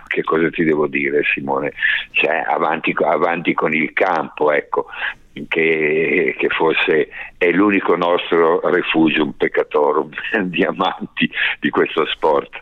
che 0.07 0.23
cosa 0.23 0.49
ti 0.51 0.65
devo 0.65 0.87
dire 0.87 1.23
Simone? 1.33 1.73
Cioè, 2.13 2.45
avanti, 2.47 2.95
avanti 2.99 3.53
con 3.55 3.73
il 3.75 3.93
campo, 3.93 4.51
ecco. 4.53 4.87
Che, 5.49 6.37
che, 6.39 6.49
forse 6.51 7.09
è 7.39 7.51
l'unico 7.53 7.97
nostro 7.97 8.61
refugium 8.69 9.33
peccatorum 9.33 10.11
di 10.45 10.63
amanti 10.63 11.31
di 11.59 11.71
questo 11.71 12.05
sport. 12.05 12.61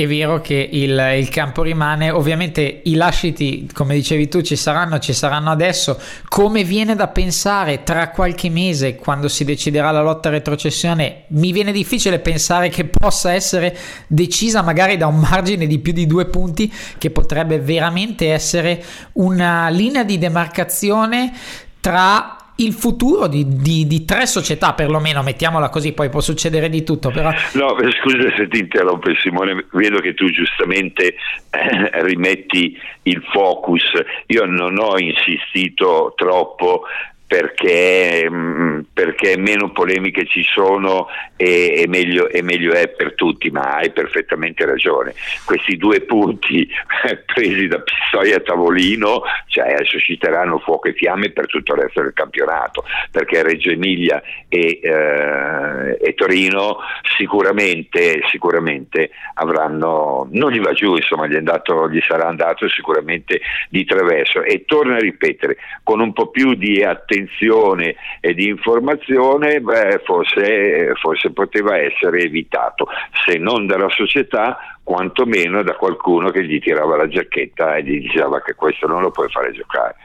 È 0.00 0.06
vero 0.06 0.40
che 0.40 0.66
il, 0.72 1.14
il, 1.18 1.28
campo 1.28 1.60
rimane, 1.60 2.08
ovviamente 2.08 2.80
i 2.84 2.94
lasciti, 2.94 3.68
come 3.70 3.94
dicevi 3.94 4.28
tu, 4.28 4.40
ci 4.40 4.56
saranno, 4.56 4.98
ci 4.98 5.12
saranno 5.12 5.50
adesso. 5.50 6.00
Come 6.26 6.64
viene 6.64 6.94
da 6.94 7.08
pensare 7.08 7.82
tra 7.82 8.08
qualche 8.08 8.48
mese, 8.48 8.94
quando 8.94 9.28
si 9.28 9.44
deciderà 9.44 9.90
la 9.90 10.00
lotta 10.00 10.30
retrocessione, 10.30 11.24
mi 11.28 11.52
viene 11.52 11.70
difficile 11.70 12.18
pensare 12.18 12.70
che 12.70 12.86
possa 12.86 13.34
essere 13.34 13.76
decisa 14.06 14.62
magari 14.62 14.96
da 14.96 15.06
un 15.06 15.18
margine 15.18 15.66
di 15.66 15.78
più 15.80 15.92
di 15.92 16.06
due 16.06 16.24
punti, 16.24 16.72
che 16.96 17.10
potrebbe 17.10 17.58
veramente 17.58 18.32
essere 18.32 18.82
una 19.12 19.68
linea 19.68 20.02
di 20.02 20.16
demarcazione 20.16 21.30
tra 21.78 22.39
il 22.64 22.72
futuro 22.72 23.26
di, 23.26 23.44
di, 23.46 23.86
di, 23.86 24.04
tre 24.04 24.26
società, 24.26 24.74
perlomeno, 24.74 25.22
mettiamola 25.22 25.68
così, 25.68 25.92
poi 25.92 26.08
può 26.08 26.20
succedere 26.20 26.68
di 26.68 26.82
tutto. 26.82 27.10
Però... 27.10 27.30
No, 27.54 27.76
scusa 28.00 28.32
se 28.36 28.48
ti 28.48 28.58
interrompo 28.58 29.10
Simone, 29.20 29.66
vedo 29.72 29.98
che 29.98 30.14
tu 30.14 30.28
giustamente 30.30 31.14
eh, 31.50 32.02
rimetti 32.02 32.76
il 33.04 33.22
focus. 33.32 33.84
Io 34.26 34.44
non 34.44 34.78
ho 34.78 34.98
insistito 34.98 36.12
troppo 36.16 36.82
perché, 37.30 38.26
mm, 38.28 38.80
perché, 38.92 39.38
meno 39.38 39.70
polemiche 39.70 40.26
ci 40.26 40.42
sono 40.42 41.06
e, 41.36 41.74
e, 41.76 41.86
meglio, 41.86 42.28
e, 42.28 42.42
meglio, 42.42 42.72
è 42.72 42.88
per 42.88 43.14
tutti, 43.14 43.50
ma 43.50 43.76
hai 43.76 43.92
perfettamente 43.92 44.66
ragione. 44.66 45.14
Questi 45.44 45.76
due 45.76 46.00
punti 46.00 46.68
presi 47.32 47.68
da 47.68 47.78
Pistoia 47.82 48.38
a 48.38 48.40
tavolino 48.40 49.22
cioè, 49.46 49.76
susciteranno 49.84 50.58
fuoco 50.58 50.88
e 50.88 50.94
fiamme 50.94 51.30
per 51.30 51.46
tutto 51.46 51.74
il 51.74 51.82
resto 51.82 52.02
del 52.02 52.14
campionato, 52.14 52.82
perché 53.12 53.44
Reggio 53.44 53.70
Emilia 53.70 54.20
e, 54.48 54.80
eh, 54.82 55.98
e 56.00 56.14
Torino 56.14 56.78
sicuramente, 57.16 58.22
sicuramente, 58.28 59.10
avranno, 59.34 60.26
non 60.32 60.50
gli 60.50 60.60
va 60.60 60.72
giù, 60.72 60.96
insomma 60.96 61.28
gli, 61.28 61.36
andato, 61.36 61.88
gli 61.88 62.00
sarà 62.00 62.26
andato 62.26 62.68
sicuramente 62.68 63.40
di 63.68 63.84
traverso. 63.84 64.42
E 64.42 64.64
torno 64.66 64.96
a 64.96 64.98
ripetere, 64.98 65.58
con 65.84 66.00
un 66.00 66.12
po' 66.12 66.26
più 66.26 66.54
di 66.54 66.82
attenzione, 66.82 67.18
attenzione 67.20 67.96
e 68.20 68.34
di 68.34 68.48
informazione 68.48 69.60
beh, 69.60 70.02
forse, 70.04 70.92
forse 70.94 71.30
poteva 71.32 71.76
essere 71.76 72.20
evitato, 72.20 72.88
se 73.24 73.38
non 73.38 73.66
dalla 73.66 73.88
società 73.90 74.58
quantomeno 74.82 75.62
da 75.62 75.74
qualcuno 75.74 76.30
che 76.30 76.44
gli 76.44 76.60
tirava 76.60 76.96
la 76.96 77.08
giacchetta 77.08 77.76
e 77.76 77.84
gli 77.84 78.00
diceva 78.00 78.40
che 78.42 78.54
questo 78.54 78.86
non 78.86 79.02
lo 79.02 79.10
puoi 79.10 79.28
fare 79.28 79.52
giocare. 79.52 79.96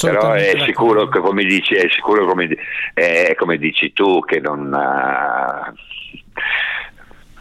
Però 0.00 0.32
è 0.32 0.54
sicuro 0.64 1.08
che 1.08 1.20
come 1.20 1.44
dici, 1.44 1.74
è 1.74 1.88
sicuro 1.90 2.24
come, 2.24 2.48
è 2.94 3.34
come 3.36 3.58
dici 3.58 3.92
tu 3.92 4.20
che 4.20 4.40
non, 4.40 4.72
uh, 4.72 5.74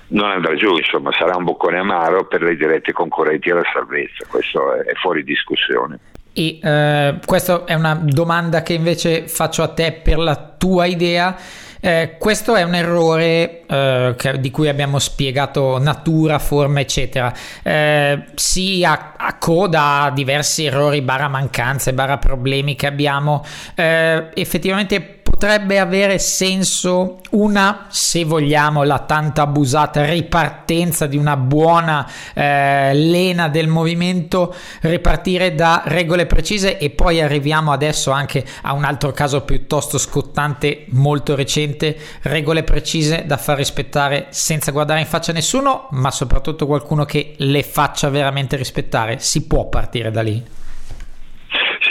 non 0.07 0.29
andrà 0.29 0.53
giù, 0.55 0.75
insomma 0.75 1.13
sarà 1.13 1.37
un 1.37 1.45
boccone 1.45 1.77
amaro 1.77 2.25
per 2.25 2.41
le 2.41 2.57
dirette 2.57 2.91
concorrenti 2.91 3.49
alla 3.49 3.63
salvezza, 3.71 4.25
questo 4.29 4.73
è 4.73 4.93
fuori 4.95 5.23
discussione. 5.23 5.99
E 6.33 6.59
eh, 6.61 7.19
questa 7.25 7.63
è 7.65 7.75
una 7.75 7.99
domanda 8.01 8.63
che 8.63 8.73
invece 8.73 9.27
faccio 9.27 9.61
a 9.61 9.67
te 9.67 9.91
per 9.91 10.17
la 10.17 10.35
tua 10.57 10.85
idea. 10.85 11.37
Eh, 11.85 12.15
questo 12.17 12.55
è 12.55 12.63
un 12.63 12.75
errore 12.75 13.65
eh, 13.67 14.15
che, 14.17 14.39
di 14.39 14.49
cui 14.51 14.69
abbiamo 14.69 14.99
spiegato 14.99 15.77
natura, 15.79 16.39
forma, 16.39 16.79
eccetera. 16.79 17.33
Eh, 17.61 18.23
si 18.35 18.85
accoda 18.85 20.03
a 20.03 20.11
diversi 20.11 20.63
errori, 20.63 21.01
barra 21.01 21.27
mancanze, 21.27 21.93
barra 21.93 22.17
problemi 22.17 22.75
che 22.75 22.87
abbiamo. 22.87 23.43
Eh, 23.75 24.29
effettivamente 24.33 25.12
potrebbe 25.43 25.77
avere 25.77 26.19
senso 26.19 27.19
una, 27.31 27.87
se 27.89 28.23
vogliamo, 28.23 28.83
la 28.83 28.99
tanto 28.99 29.41
abusata 29.41 30.05
ripartenza 30.05 31.05
di 31.05 31.17
una 31.17 31.35
buona 31.35 32.09
eh, 32.33 32.93
lena 32.93 33.49
del 33.49 33.67
movimento, 33.67 34.55
ripartire 34.83 35.53
da 35.53 35.83
regole 35.85 36.27
precise 36.27 36.77
e 36.77 36.91
poi 36.91 37.19
arriviamo 37.19 37.73
adesso 37.73 38.09
anche 38.11 38.45
a 38.61 38.71
un 38.71 38.85
altro 38.85 39.11
caso 39.11 39.41
piuttosto 39.41 39.97
scottante, 39.97 40.85
molto 40.91 41.35
recente, 41.35 41.97
regole 42.21 42.63
precise 42.63 43.25
da 43.25 43.35
far 43.35 43.57
rispettare 43.57 44.27
senza 44.29 44.71
guardare 44.71 45.01
in 45.01 45.07
faccia 45.07 45.33
nessuno, 45.33 45.89
ma 45.91 46.09
soprattutto 46.09 46.65
qualcuno 46.65 47.03
che 47.03 47.33
le 47.39 47.63
faccia 47.63 48.07
veramente 48.07 48.55
rispettare. 48.55 49.19
Si 49.19 49.45
può 49.45 49.67
partire 49.67 50.09
da 50.09 50.21
lì. 50.21 50.41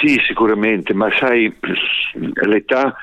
Sì, 0.00 0.18
sicuramente, 0.26 0.94
ma 0.94 1.10
sai, 1.20 1.54
l'età 2.46 2.96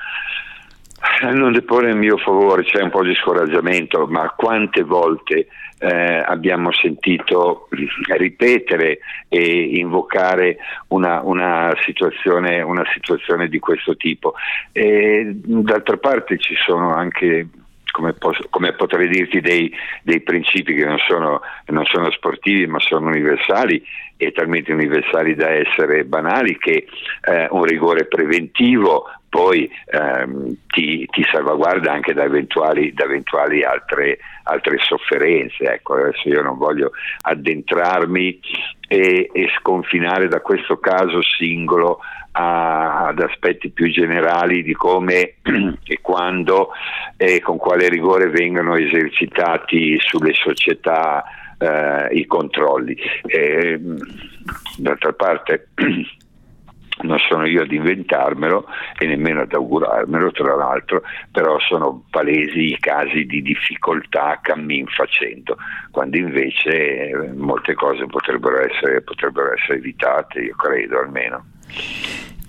non 1.32 1.52
deporre 1.52 1.90
in 1.90 1.98
mio 1.98 2.16
favore, 2.16 2.64
c'è 2.64 2.82
un 2.82 2.90
po' 2.90 3.02
di 3.02 3.14
scoraggiamento, 3.14 4.06
ma 4.06 4.30
quante 4.36 4.82
volte 4.82 5.46
eh, 5.78 6.22
abbiamo 6.26 6.72
sentito 6.72 7.68
ripetere 8.16 8.98
e 9.28 9.78
invocare 9.78 10.58
una, 10.88 11.22
una, 11.22 11.74
situazione, 11.84 12.60
una 12.60 12.84
situazione, 12.92 13.48
di 13.48 13.58
questo 13.58 13.96
tipo. 13.96 14.34
E, 14.72 15.32
d'altra 15.34 15.96
parte 15.96 16.38
ci 16.38 16.54
sono 16.56 16.94
anche 16.94 17.48
come, 17.92 18.12
posso, 18.12 18.46
come, 18.50 18.72
potrei 18.74 19.08
dirti, 19.08 19.40
dei, 19.40 19.72
dei 20.02 20.20
principi 20.20 20.74
che 20.74 20.84
non 20.84 20.98
sono, 21.06 21.40
non 21.66 21.84
sono, 21.86 22.10
sportivi 22.10 22.66
ma 22.66 22.78
sono 22.78 23.08
universali 23.08 23.82
e 24.16 24.32
talmente 24.32 24.72
universali 24.72 25.34
da 25.34 25.48
essere 25.48 26.04
banali 26.04 26.58
che 26.58 26.86
eh, 27.22 27.48
un 27.50 27.64
rigore 27.64 28.04
preventivo 28.04 29.06
poi 29.30 29.70
ehm, 29.86 30.56
ti, 30.66 31.06
ti, 31.08 31.24
salvaguarda 31.30 31.92
anche 31.92 32.12
da 32.12 32.24
eventuali, 32.24 32.92
da 32.92 33.04
eventuali 33.04 33.62
altre, 33.62 34.18
altre, 34.42 34.76
sofferenze. 34.80 35.62
Ecco, 35.72 35.94
adesso 35.94 36.28
io 36.28 36.42
non 36.42 36.58
voglio 36.58 36.90
addentrarmi 37.20 38.40
e, 38.88 39.30
e 39.32 39.48
sconfinare 39.60 40.26
da 40.26 40.40
questo 40.40 40.78
caso 40.78 41.22
singolo 41.22 42.00
a, 42.32 43.06
ad 43.06 43.20
aspetti 43.20 43.70
più 43.70 43.88
generali 43.88 44.64
di 44.64 44.74
come 44.74 45.36
e 45.84 46.00
quando 46.02 46.70
e 47.16 47.40
con 47.40 47.56
quale 47.56 47.88
rigore 47.88 48.30
vengono 48.30 48.74
esercitati 48.74 49.96
sulle 50.00 50.34
società 50.34 51.22
eh, 51.56 52.08
i 52.16 52.26
controlli. 52.26 52.96
E, 53.26 53.78
d'altra 54.76 55.12
parte 55.12 55.68
non 57.02 57.18
sono 57.18 57.46
io 57.46 57.62
ad 57.62 57.72
inventarmelo 57.72 58.66
e 58.98 59.06
nemmeno 59.06 59.42
ad 59.42 59.52
augurarmelo, 59.52 60.30
tra 60.32 60.54
l'altro, 60.56 61.02
però 61.30 61.58
sono 61.60 62.04
palesi 62.10 62.72
i 62.72 62.78
casi 62.78 63.24
di 63.24 63.42
difficoltà 63.42 64.38
cammin 64.42 64.86
facendo, 64.86 65.56
quando 65.90 66.16
invece 66.16 67.08
eh, 67.08 67.32
molte 67.34 67.74
cose 67.74 68.06
potrebbero 68.06 68.60
essere, 68.60 69.02
potrebbero 69.02 69.52
essere 69.52 69.78
evitate, 69.78 70.40
io 70.40 70.56
credo 70.56 70.98
almeno. 70.98 71.44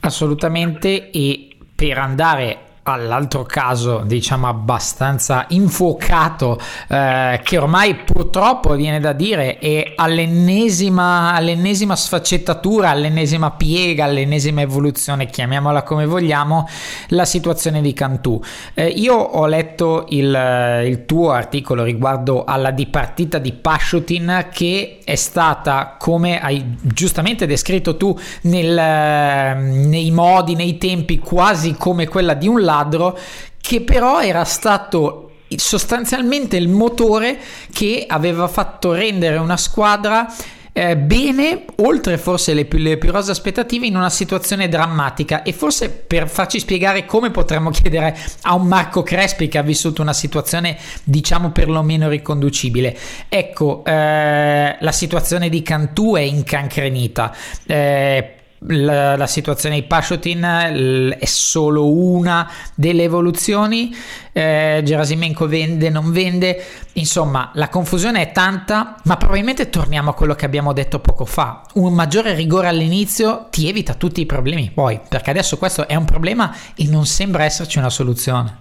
Assolutamente 0.02 1.12
e 1.12 1.50
per 1.76 1.98
andare 1.98 2.71
all'altro 2.84 3.44
caso 3.44 4.02
diciamo 4.06 4.48
abbastanza 4.48 5.46
infuocato 5.50 6.60
eh, 6.88 7.40
che 7.44 7.58
ormai 7.60 7.96
purtroppo 7.96 8.74
viene 8.74 9.00
da 9.00 9.14
dire 9.14 9.60
è 9.60 9.94
all'ennesima, 9.96 11.34
all'ennesima 11.34 11.96
sfaccettatura 11.96 12.90
all'ennesima 12.90 13.52
piega 13.52 14.06
all'ennesima 14.06 14.62
evoluzione 14.62 15.28
chiamiamola 15.28 15.84
come 15.84 16.08
vogliamo 16.08 16.68
la 17.10 17.26
situazione 17.26 17.82
di 17.82 17.94
Cantù. 17.94 18.42
Eh, 18.74 18.88
io 18.88 19.16
ho 19.16 19.46
letto 19.46 20.06
il, 20.10 20.84
il, 20.86 21.06
tuo 21.06 21.32
articolo 21.32 21.84
riguardo 21.84 22.46
alla 22.46 22.72
dipartita 22.72 23.38
di 23.38 23.54
Pashutin 23.54 24.48
che 24.52 25.00
è 25.04 25.16
stata 25.16 25.98
come 26.00 26.42
hai 26.42 26.78
giustamente 26.82 27.46
descritto 27.46 27.96
tu 27.98 28.18
nel, 28.44 28.74
nei 28.74 30.10
modi 30.12 30.56
nei 30.56 30.78
tempi 30.78 31.20
quasi 31.20 31.76
come 31.76 32.08
quella 32.08 32.34
di 32.34 32.48
un 32.48 32.62
ladro 32.72 33.18
che 33.60 33.82
però 33.82 34.22
era 34.22 34.44
stato 34.44 35.28
sostanzialmente 35.56 36.56
il 36.56 36.70
motore 36.70 37.38
che 37.74 38.06
aveva 38.08 38.48
fatto 38.48 38.94
rendere 38.94 39.38
una 39.38 39.58
squadra 39.58 40.34
eh, 40.74 40.96
bene, 40.96 41.66
oltre 41.78 42.18
forse 42.18 42.54
le 42.54 42.64
più, 42.64 42.80
le 42.80 42.98
più 42.98 43.12
rose 43.12 43.32
aspettative, 43.32 43.86
in 43.86 43.98
una 43.98 44.10
situazione 44.10 44.70
drammatica. 44.70 45.44
E 45.44 45.52
forse 45.52 45.90
per 45.90 46.30
farci 46.30 46.60
spiegare 46.60 47.06
come 47.06 47.30
potremmo 47.30 47.72
chiedere 47.72 48.18
a 48.44 48.54
un 48.54 48.68
Marco 48.68 49.04
Crespi 49.04 49.50
che 49.50 49.58
ha 49.58 49.64
vissuto 49.64 50.02
una 50.02 50.14
situazione, 50.14 50.78
diciamo, 51.04 51.52
perlomeno 51.52 52.08
riconducibile. 52.08 52.98
Ecco, 53.28 53.84
eh, 53.86 54.78
la 54.80 54.92
situazione 54.92 55.50
di 55.50 55.62
Cantù 55.62 56.16
è 56.16 56.22
incancrenita. 56.22 57.36
Eh, 57.66 58.36
la, 58.68 59.16
la, 59.16 59.28
situazione 59.28 59.76
di 59.76 59.84
Pashotin 59.84 61.16
è 61.20 61.26
solo 61.26 61.92
una 61.92 62.50
delle 62.76 63.04
evoluzioni. 63.04 63.92
Eh, 64.32 64.82
Gerasimenko 64.84 65.48
vende, 65.48 65.90
non 65.90 66.12
vende. 66.12 66.64
Insomma 66.94 67.52
la 67.56 67.70
confusione 67.70 68.22
è 68.22 68.32
tanta 68.32 68.98
ma 69.06 69.18
probabilmente 69.18 69.70
torniamo 69.70 70.12
a 70.12 70.14
quello 70.14 70.36
che 70.36 70.46
abbiamo 70.46 70.74
detto 70.74 71.00
poco 71.00 71.26
fa. 71.26 71.64
Un 71.76 71.94
maggiore 71.94 72.34
rigore 72.36 72.68
all'inizio 72.68 73.48
ti 73.50 73.68
evita 73.68 73.96
tutti 73.96 74.22
i 74.22 74.26
problemi 74.26 74.72
poi 74.74 75.00
perché 75.10 75.32
adesso 75.32 75.58
questo 75.58 75.88
è 75.88 75.96
un 75.96 76.06
problema 76.06 76.54
e 76.76 76.88
non 76.88 77.06
sembra 77.06 77.44
esserci 77.44 77.80
una 77.80 77.90
soluzione. 77.90 78.60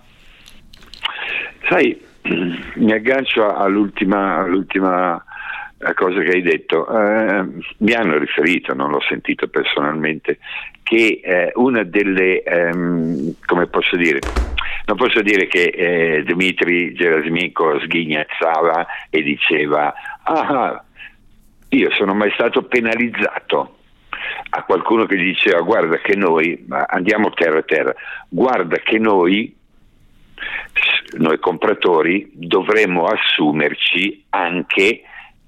Sai 1.68 2.08
mi 2.76 2.92
aggancio 2.92 3.54
all'ultima, 3.54 4.38
all'ultima 4.38 5.22
la 5.80 5.94
cosa 5.94 6.20
che 6.20 6.30
hai 6.30 6.42
detto. 6.42 6.86
Eh, 6.86 7.44
mi 7.78 7.92
hanno 7.92 8.18
riferito, 8.18 8.74
non 8.74 8.90
l'ho 8.90 9.00
sentito 9.08 9.48
personalmente, 9.48 10.38
che 10.82 11.20
eh, 11.22 11.52
una 11.54 11.82
delle, 11.82 12.42
ehm, 12.42 13.34
come 13.46 13.66
posso 13.66 13.96
dire, 13.96 14.18
non 14.86 14.96
posso 14.96 15.22
dire 15.22 15.46
che 15.46 15.64
eh, 15.64 16.22
Dmitry 16.24 16.92
Gerasimenko 16.92 17.80
sghignazzava 17.80 18.86
e 19.08 19.22
diceva 19.22 19.92
ah, 20.24 20.82
io 21.68 21.90
sono 21.92 22.14
mai 22.14 22.30
stato 22.32 22.64
penalizzato 22.64 23.76
a 24.50 24.64
qualcuno 24.64 25.06
che 25.06 25.16
diceva 25.16 25.60
guarda 25.60 25.98
che 25.98 26.16
noi, 26.16 26.66
andiamo 26.68 27.30
terra 27.30 27.58
a 27.58 27.62
terra, 27.62 27.94
guarda 28.28 28.76
che 28.78 28.98
noi 28.98 29.56
noi 31.18 31.38
compratori 31.38 32.30
dovremmo 32.32 33.06
assumerci 33.06 34.24
anche 34.30 35.02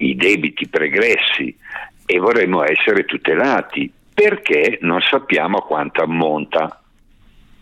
i 0.09 0.15
debiti 0.17 0.69
pregressi 0.69 1.57
e 2.05 2.19
vorremmo 2.19 2.65
essere 2.65 3.05
tutelati. 3.05 3.91
Perché 4.15 4.79
non 4.83 5.01
sappiamo 5.01 5.61
quanto 5.61 6.03
ammonta 6.03 6.81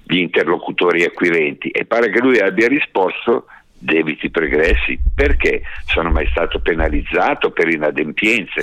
gli 0.03 0.19
interlocutori 0.19 1.05
acquirenti. 1.05 1.69
E 1.69 1.85
pare 1.85 2.11
che 2.11 2.21
lui 2.21 2.39
abbia 2.41 2.67
risposto 2.67 3.47
debiti 3.81 4.31
pregressi 4.31 4.99
perché 5.15 5.63
sono 5.87 6.11
mai 6.11 6.27
stato 6.31 6.61
penalizzato 6.61 7.51
per 7.51 7.69
inadempienze. 7.69 8.63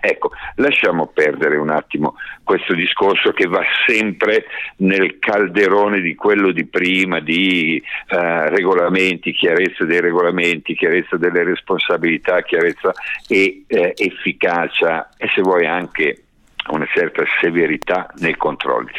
Ecco, 0.00 0.32
lasciamo 0.56 1.06
perdere 1.06 1.56
un 1.56 1.70
attimo 1.70 2.16
questo 2.42 2.74
discorso 2.74 3.32
che 3.32 3.46
va 3.46 3.62
sempre 3.86 4.44
nel 4.78 5.18
calderone 5.18 6.00
di 6.00 6.14
quello 6.14 6.52
di 6.52 6.66
prima, 6.66 7.20
di 7.20 7.82
eh, 8.08 8.50
regolamenti, 8.50 9.32
chiarezza 9.32 9.84
dei 9.84 10.00
regolamenti, 10.00 10.74
chiarezza 10.74 11.16
delle 11.16 11.44
responsabilità, 11.44 12.42
chiarezza 12.42 12.92
e 13.26 13.64
eh, 13.66 13.94
efficacia 13.96 15.08
e 15.16 15.28
se 15.34 15.40
vuoi 15.42 15.66
anche 15.66 16.22
una 16.68 16.86
certa 16.92 17.22
severità 17.40 18.08
nei 18.18 18.36
controlli. 18.36 18.90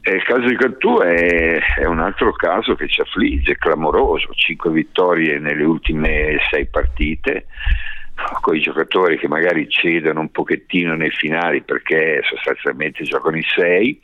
E 0.00 0.14
il 0.14 0.22
caso 0.22 0.46
di 0.46 0.56
Cantù 0.56 1.00
è, 1.00 1.58
è, 1.58 1.84
un 1.84 1.98
altro 1.98 2.32
caso 2.32 2.74
che 2.74 2.88
ci 2.88 3.00
affligge, 3.00 3.56
clamoroso, 3.56 4.28
cinque 4.32 4.70
vittorie 4.70 5.38
nelle 5.38 5.64
ultime 5.64 6.38
sei 6.50 6.66
partite, 6.66 7.46
con 8.40 8.56
i 8.56 8.60
giocatori 8.60 9.18
che 9.18 9.28
magari 9.28 9.68
cedono 9.68 10.20
un 10.20 10.30
pochettino 10.30 10.94
nei 10.94 11.10
finali 11.10 11.62
perché 11.62 12.20
sostanzialmente 12.24 13.04
giocano 13.04 13.36
in 13.36 13.44
sei 13.54 14.00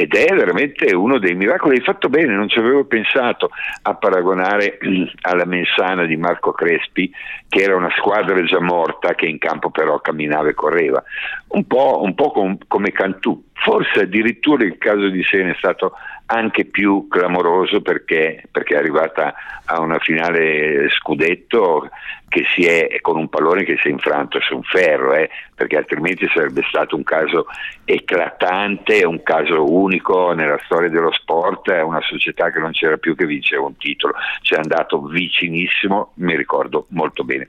ed 0.00 0.14
è 0.14 0.32
veramente 0.32 0.94
uno 0.94 1.18
dei 1.18 1.34
miracoli. 1.34 1.74
Hai 1.74 1.82
fatto 1.82 2.08
bene, 2.08 2.32
non 2.32 2.48
ci 2.48 2.60
avevo 2.60 2.84
pensato 2.84 3.50
a 3.82 3.94
paragonare 3.96 4.78
alla 5.22 5.44
Mensana 5.44 6.04
di 6.04 6.16
Marco 6.16 6.52
Crespi, 6.52 7.10
che 7.48 7.62
era 7.62 7.74
una 7.74 7.90
squadra 7.96 8.40
già 8.44 8.60
morta 8.60 9.16
che 9.16 9.26
in 9.26 9.38
campo 9.38 9.70
però 9.70 9.98
camminava 9.98 10.50
e 10.50 10.54
correva, 10.54 11.02
un 11.48 11.66
po', 11.66 12.00
un 12.04 12.14
po 12.14 12.30
com- 12.30 12.58
come 12.68 12.92
Cantù. 12.92 13.42
Forse 13.54 14.02
addirittura 14.02 14.64
il 14.64 14.78
caso 14.78 15.08
di 15.08 15.24
Sene 15.24 15.50
è 15.50 15.56
stato 15.58 15.94
anche 16.30 16.66
più 16.66 17.06
clamoroso 17.08 17.80
perché, 17.80 18.42
perché, 18.50 18.74
è 18.74 18.78
arrivata 18.78 19.34
a 19.64 19.80
una 19.80 19.98
finale 19.98 20.88
scudetto 20.90 21.88
è 22.30 23.00
con 23.00 23.16
un 23.16 23.28
pallone 23.28 23.64
che 23.64 23.78
si 23.80 23.88
è 23.88 23.90
infranto 23.90 24.38
su 24.40 24.54
un 24.54 24.62
ferro, 24.62 25.14
eh, 25.14 25.30
perché 25.54 25.76
altrimenti 25.76 26.28
sarebbe 26.32 26.62
stato 26.68 26.94
un 26.94 27.02
caso 27.02 27.46
eclatante, 27.84 29.04
un 29.04 29.22
caso 29.22 29.64
unico 29.72 30.32
nella 30.32 30.60
storia 30.64 30.90
dello 30.90 31.12
sport, 31.12 31.70
è 31.70 31.80
una 31.80 32.02
società 32.02 32.50
che 32.50 32.58
non 32.58 32.72
c'era 32.72 32.98
più 32.98 33.16
che 33.16 33.24
vinceva 33.24 33.64
un 33.64 33.76
titolo, 33.76 34.14
ci 34.42 34.54
è 34.54 34.58
andato 34.58 35.00
vicinissimo, 35.02 36.12
mi 36.16 36.36
ricordo 36.36 36.86
molto 36.90 37.24
bene. 37.24 37.48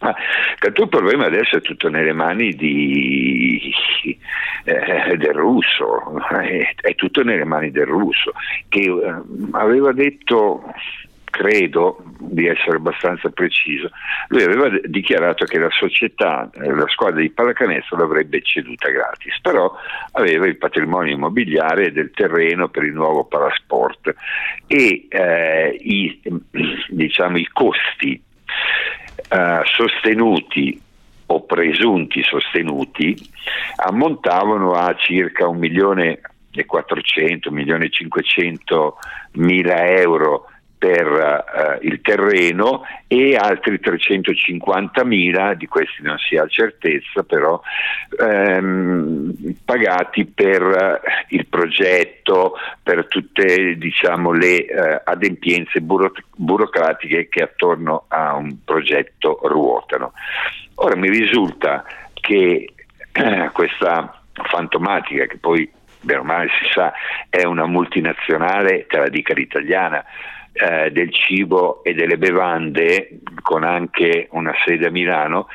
Ah, 0.00 0.14
il 0.64 0.88
problema 0.88 1.26
adesso 1.26 1.56
è 1.56 1.60
tutto 1.60 1.88
nelle 1.88 2.12
mani 2.12 2.52
di, 2.54 3.74
eh, 4.64 5.16
del 5.16 5.34
russo, 5.34 6.16
è, 6.28 6.74
è, 6.80 6.94
tutto 6.94 7.24
nelle 7.24 7.44
mani 7.44 7.72
del 7.72 7.86
russo, 7.86 8.32
che 8.68 8.80
eh, 8.80 9.22
aveva 9.52 9.92
detto 9.92 10.62
credo 11.30 12.02
di 12.18 12.46
essere 12.46 12.76
abbastanza 12.76 13.28
preciso, 13.30 13.90
lui 14.28 14.42
aveva 14.42 14.70
dichiarato 14.84 15.44
che 15.44 15.58
la 15.58 15.70
società, 15.70 16.50
eh, 16.54 16.72
la 16.72 16.88
squadra 16.88 17.20
di 17.20 17.30
pallacanestro 17.30 17.96
l'avrebbe 17.96 18.42
ceduta 18.42 18.90
gratis, 18.90 19.40
però 19.40 19.72
aveva 20.12 20.46
il 20.46 20.56
patrimonio 20.56 21.14
immobiliare 21.14 21.92
del 21.92 22.10
terreno 22.12 22.68
per 22.68 22.84
il 22.84 22.92
nuovo 22.92 23.24
palasport 23.24 24.14
e 24.66 25.06
eh, 25.08 25.78
i, 25.80 26.20
diciamo, 26.88 27.36
i 27.36 27.48
costi 27.52 28.22
eh, 29.28 29.60
sostenuti 29.64 30.80
o 31.30 31.42
presunti 31.42 32.22
sostenuti 32.22 33.16
ammontavano 33.76 34.72
a 34.72 34.94
circa 34.96 35.46
un 35.46 35.58
milione 35.58 36.20
e 36.50 36.64
400, 36.64 37.50
milione 37.50 37.86
e 37.86 37.90
500 37.90 38.96
mila 39.32 39.86
euro 39.86 40.46
per 40.78 41.06
uh, 41.80 41.84
il 41.84 42.00
terreno 42.00 42.82
e 43.08 43.36
altri 43.36 43.80
350 43.80 45.04
mila, 45.04 45.54
di 45.54 45.66
questi 45.66 46.02
non 46.02 46.16
si 46.18 46.36
ha 46.36 46.46
certezza 46.46 47.24
però, 47.24 47.60
ehm, 48.18 49.34
pagati 49.64 50.24
per 50.24 50.62
uh, 50.62 51.34
il 51.34 51.46
progetto, 51.46 52.54
per 52.82 53.06
tutte 53.08 53.76
diciamo, 53.76 54.32
le 54.32 54.66
uh, 54.68 55.00
adempienze 55.04 55.80
buro- 55.80 56.12
burocratiche 56.36 57.28
che 57.28 57.42
attorno 57.42 58.04
a 58.08 58.34
un 58.34 58.64
progetto 58.64 59.40
ruotano. 59.42 60.12
Ora 60.76 60.94
mi 60.94 61.10
risulta 61.10 61.84
che 62.14 62.72
questa 63.52 64.20
fantomatica, 64.32 65.26
che 65.26 65.38
poi 65.38 65.68
bene 66.00 66.20
o 66.20 66.24
male 66.24 66.48
si 66.60 66.70
sa 66.72 66.92
è 67.28 67.44
una 67.44 67.66
multinazionale, 67.66 68.86
te 68.86 68.98
la 68.98 69.08
dica 69.08 69.34
l'italiana, 69.34 70.04
eh, 70.58 70.90
del 70.90 71.12
cibo 71.12 71.82
e 71.84 71.94
delle 71.94 72.18
bevande, 72.18 73.20
con 73.42 73.64
anche 73.64 74.28
una 74.32 74.52
sede 74.64 74.88
a 74.88 74.90
Milano, 74.90 75.46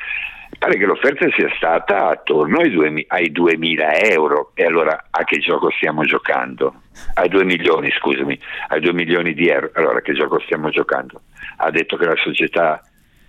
pare 0.58 0.78
che 0.78 0.86
l'offerta 0.86 1.28
sia 1.36 1.52
stata 1.56 2.08
attorno 2.08 2.60
ai, 2.60 2.70
2, 2.70 3.04
ai 3.08 3.30
2.000 3.30 4.12
euro. 4.12 4.52
E 4.54 4.64
allora 4.64 5.06
a 5.10 5.24
che 5.24 5.38
gioco 5.38 5.70
stiamo 5.72 6.04
giocando? 6.04 6.82
Ai 7.14 7.28
2 7.28 7.44
milioni, 7.44 7.90
scusami, 7.90 8.38
ai 8.68 8.80
2 8.80 8.92
milioni 8.92 9.34
di 9.34 9.48
euro. 9.48 9.70
Allora 9.74 9.98
a 9.98 10.00
che 10.00 10.14
gioco 10.14 10.40
stiamo 10.40 10.70
giocando? 10.70 11.22
Ha 11.56 11.70
detto 11.70 11.96
che 11.96 12.06
la 12.06 12.16
società 12.16 12.80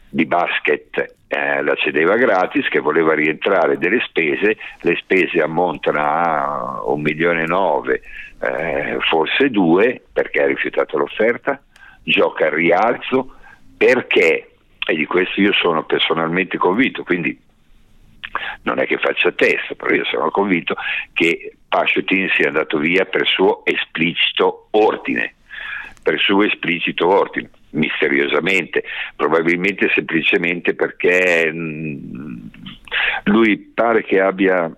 di 0.07 0.25
basket 0.25 1.15
eh, 1.27 1.61
la 1.61 1.75
cedeva 1.75 2.15
gratis, 2.15 2.67
che 2.69 2.79
voleva 2.79 3.13
rientrare 3.13 3.77
delle 3.77 3.99
spese, 4.05 4.57
le 4.81 4.95
spese 4.95 5.41
ammontano 5.41 5.99
a 5.99 6.83
un 6.85 7.01
milione 7.01 7.41
e 7.41 7.47
nove, 7.47 8.01
eh, 8.39 8.97
forse 9.09 9.49
due, 9.49 10.01
perché 10.13 10.43
ha 10.43 10.47
rifiutato 10.47 10.97
l'offerta, 10.97 11.61
gioca 12.05 12.45
al 12.45 12.51
rialzo, 12.51 13.35
perché, 13.77 14.51
e 14.87 14.95
di 14.95 15.05
questo 15.05 15.41
io 15.41 15.53
sono 15.53 15.83
personalmente 15.83 16.57
convinto, 16.57 17.03
quindi 17.03 17.37
non 18.63 18.79
è 18.79 18.85
che 18.85 18.97
faccia 18.97 19.31
testa, 19.31 19.75
però 19.75 19.93
io 19.93 20.05
sono 20.05 20.29
convinto 20.29 20.75
che 21.13 21.55
Pasciutin 21.67 22.29
sia 22.35 22.47
andato 22.47 22.77
via 22.77 23.05
per 23.05 23.27
suo 23.27 23.65
esplicito 23.65 24.67
ordine, 24.71 25.35
per 26.01 26.19
suo 26.19 26.43
esplicito 26.43 27.07
ordine 27.07 27.49
misteriosamente, 27.75 28.83
probabilmente 29.15 29.91
semplicemente 29.93 30.73
perché 30.73 31.51
mh, 31.51 31.57
mm, 31.57 32.35
lui 33.25 33.57
pare 33.57 34.03
che 34.03 34.19
abbia 34.21 34.73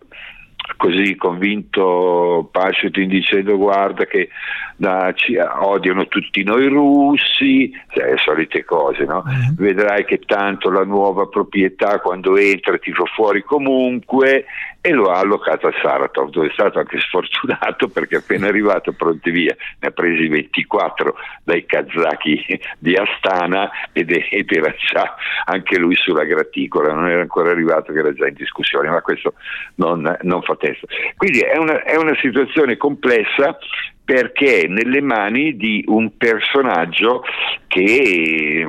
così 0.76 1.15
convinto 1.15 2.50
Pasciutin 2.52 3.08
dicendo 3.08 3.58
guarda 3.58 4.06
che 4.06 4.30
da, 4.76 5.12
ci, 5.15 5.36
odiano 5.36 6.08
tutti 6.08 6.43
noi 6.43 6.67
russi, 6.67 7.72
cioè, 7.89 8.12
le 8.12 8.17
solite 8.17 8.63
cose, 8.63 9.06
no? 9.06 9.24
uh-huh. 9.26 9.56
vedrai 9.56 10.06
che 10.06 10.20
tanto 10.20 10.70
la 10.70 10.84
nuova 10.84 11.28
proprietà 11.28 12.00
quando 12.00 12.38
entra 12.38 12.78
ti 12.78 12.91
fa 12.91 13.06
fuori 13.06 13.43
comunque 13.43 14.46
e 14.88 14.93
lo 14.93 15.12
ha 15.12 15.19
allocato 15.19 15.67
a 15.67 15.73
Saratov 15.82 16.30
dove 16.30 16.47
è 16.47 16.52
stato 16.54 16.80
anche 16.80 16.97
sfortunato 17.02 17.89
perché 17.91 18.15
appena 18.15 18.47
arrivato 18.47 18.93
pronti 18.93 19.32
via 19.32 19.54
ne 19.80 19.88
ha 19.89 19.91
presi 19.91 20.30
24 20.30 21.13
dai 21.43 21.65
kazaki 21.65 22.58
di 22.80 22.95
Astana 22.95 23.69
ed, 23.91 24.10
ed 24.12 24.50
era 24.50 24.73
già 24.78 25.15
anche 25.43 25.78
lui 25.78 25.95
sulla 25.95 26.23
graticola, 26.23 26.93
non 26.93 27.10
era 27.10 27.19
ancora 27.19 27.52
arrivato 27.52 27.91
che 27.91 28.00
era 28.00 28.13
già 28.13 28.28
in 28.28 28.34
discussione, 28.36 28.89
ma 28.89 29.02
questo 29.02 29.34
non, 29.76 30.17
non 30.21 30.41
fa 30.41 30.56
testa. 30.56 30.88
Quindi 31.17 31.39
è 31.39 31.58
una, 31.58 31.84
è 31.84 31.97
una 31.97 32.15
situazione 32.21 32.78
complessa 32.78 33.58
perché 34.06 34.62
è 34.62 34.67
nelle 34.67 35.02
mani 35.02 35.58
di 35.58 35.84
un 35.88 36.15
personaggio 36.15 37.23
che, 37.67 38.65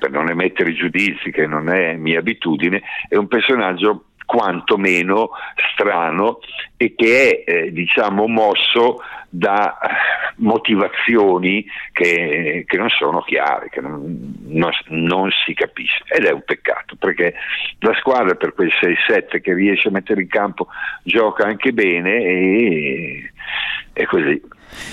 per 0.00 0.10
non 0.10 0.28
emettere 0.28 0.74
giudizi, 0.74 1.30
che 1.30 1.46
non 1.46 1.68
è 1.68 1.94
mia 1.94 2.18
abitudine, 2.18 2.82
è 3.08 3.14
un 3.14 3.28
personaggio 3.28 4.06
quantomeno 4.30 5.30
strano 5.72 6.38
e 6.76 6.94
che 6.94 7.42
è 7.44 7.50
eh, 7.50 7.72
diciamo 7.72 8.28
mosso 8.28 9.02
da 9.28 9.76
motivazioni 10.36 11.66
che, 11.92 12.64
che, 12.64 12.76
non 12.76 12.88
sono 12.90 13.22
chiare, 13.22 13.68
che 13.70 13.80
non, 13.80 14.36
non, 14.46 14.70
non, 14.86 15.30
si 15.44 15.52
capisce. 15.52 16.04
Ed 16.06 16.26
è 16.26 16.30
un 16.30 16.44
peccato 16.44 16.94
perché 16.94 17.34
la 17.80 17.94
squadra 17.94 18.36
per 18.36 18.54
quel 18.54 18.70
6-7 18.70 19.40
che 19.40 19.52
riesce 19.52 19.88
a 19.88 19.90
mettere 19.92 20.22
in 20.22 20.28
campo 20.28 20.68
gioca 21.02 21.44
anche 21.44 21.72
bene 21.72 22.22
e, 22.22 23.32
e 23.92 24.06
così. 24.06 24.40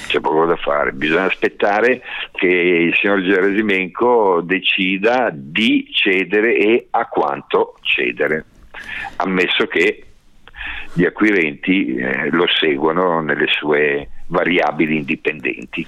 C'è 0.08 0.20
poco 0.20 0.46
da 0.48 0.56
fare, 0.56 0.94
bisogna 0.94 1.26
aspettare 1.26 2.02
che 2.32 2.48
il 2.48 2.96
signor 2.96 3.22
Gerasimenko 3.22 4.42
decida 4.42 5.30
di 5.32 5.88
cedere 5.92 6.56
e 6.56 6.88
a 6.90 7.06
quanto 7.06 7.76
cedere, 7.82 8.46
ammesso 9.18 9.68
che 9.68 10.04
gli 10.94 11.06
acquirenti 11.06 11.96
eh, 11.96 12.30
lo 12.32 12.46
seguano 12.48 13.22
nelle 13.22 13.48
sue 13.48 14.10
variabili 14.28 14.98
indipendenti. 14.98 15.86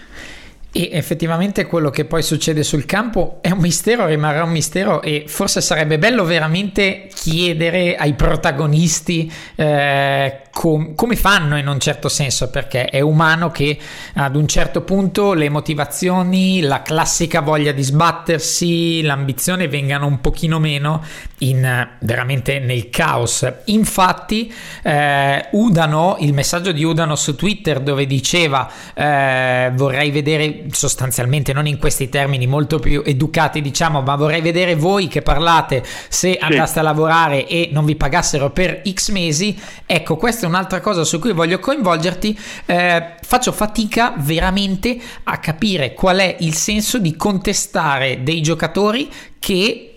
E 0.71 0.89
effettivamente 0.91 1.65
quello 1.65 1.89
che 1.89 2.05
poi 2.05 2.21
succede 2.21 2.61
sul 2.61 2.85
campo 2.85 3.39
è 3.41 3.49
un 3.49 3.57
mistero, 3.57 4.05
rimarrà 4.05 4.43
un 4.43 4.51
mistero 4.51 5.01
e 5.01 5.23
forse 5.25 5.61
sarebbe 5.61 5.97
bello 5.97 6.25
veramente 6.25 7.09
chiedere 7.11 7.95
ai 7.95 8.13
protagonisti 8.13 9.31
eh, 9.55 10.41
com- 10.51 10.93
come 10.93 11.15
fanno 11.15 11.57
in 11.57 11.67
un 11.67 11.79
certo 11.79 12.07
senso, 12.07 12.51
perché 12.51 12.85
è 12.85 12.99
umano 12.99 13.49
che 13.49 13.79
ad 14.13 14.35
un 14.35 14.47
certo 14.47 14.81
punto 14.81 15.33
le 15.33 15.49
motivazioni, 15.49 16.61
la 16.61 16.83
classica 16.83 17.41
voglia 17.41 17.71
di 17.71 17.81
sbattersi, 17.81 19.01
l'ambizione 19.01 19.67
vengano 19.67 20.05
un 20.05 20.21
pochino 20.21 20.59
meno 20.59 21.03
in, 21.39 21.87
veramente 22.01 22.59
nel 22.59 22.89
caos. 22.89 23.51
Infatti 23.65 24.53
eh, 24.83 25.47
Udano, 25.51 26.17
il 26.19 26.33
messaggio 26.33 26.71
di 26.71 26.83
Udano 26.83 27.15
su 27.15 27.35
Twitter 27.35 27.79
dove 27.79 28.05
diceva 28.05 28.69
eh, 28.93 29.71
vorrei 29.73 30.11
vedere 30.11 30.58
sostanzialmente, 30.71 31.53
non 31.53 31.67
in 31.67 31.77
questi 31.77 32.09
termini 32.09 32.47
molto 32.47 32.79
più 32.79 33.01
educati, 33.05 33.61
diciamo, 33.61 34.01
ma 34.01 34.15
vorrei 34.15 34.41
vedere 34.41 34.75
voi 34.75 35.07
che 35.07 35.21
parlate 35.21 35.83
se 36.07 36.37
andaste 36.37 36.73
sì. 36.73 36.79
a 36.79 36.83
lavorare 36.83 37.47
e 37.47 37.69
non 37.71 37.85
vi 37.85 37.95
pagassero 37.95 38.51
per 38.51 38.81
X 38.89 39.09
mesi. 39.11 39.57
Ecco, 39.85 40.15
questa 40.15 40.45
è 40.45 40.49
un'altra 40.49 40.81
cosa 40.81 41.03
su 41.03 41.19
cui 41.19 41.33
voglio 41.33 41.59
coinvolgerti. 41.59 42.37
Eh, 42.65 43.15
faccio 43.21 43.51
fatica 43.51 44.13
veramente 44.17 44.97
a 45.23 45.37
capire 45.37 45.93
qual 45.93 46.17
è 46.17 46.37
il 46.39 46.53
senso 46.53 46.97
di 46.97 47.15
contestare 47.15 48.23
dei 48.23 48.41
giocatori 48.41 49.09
che 49.39 49.88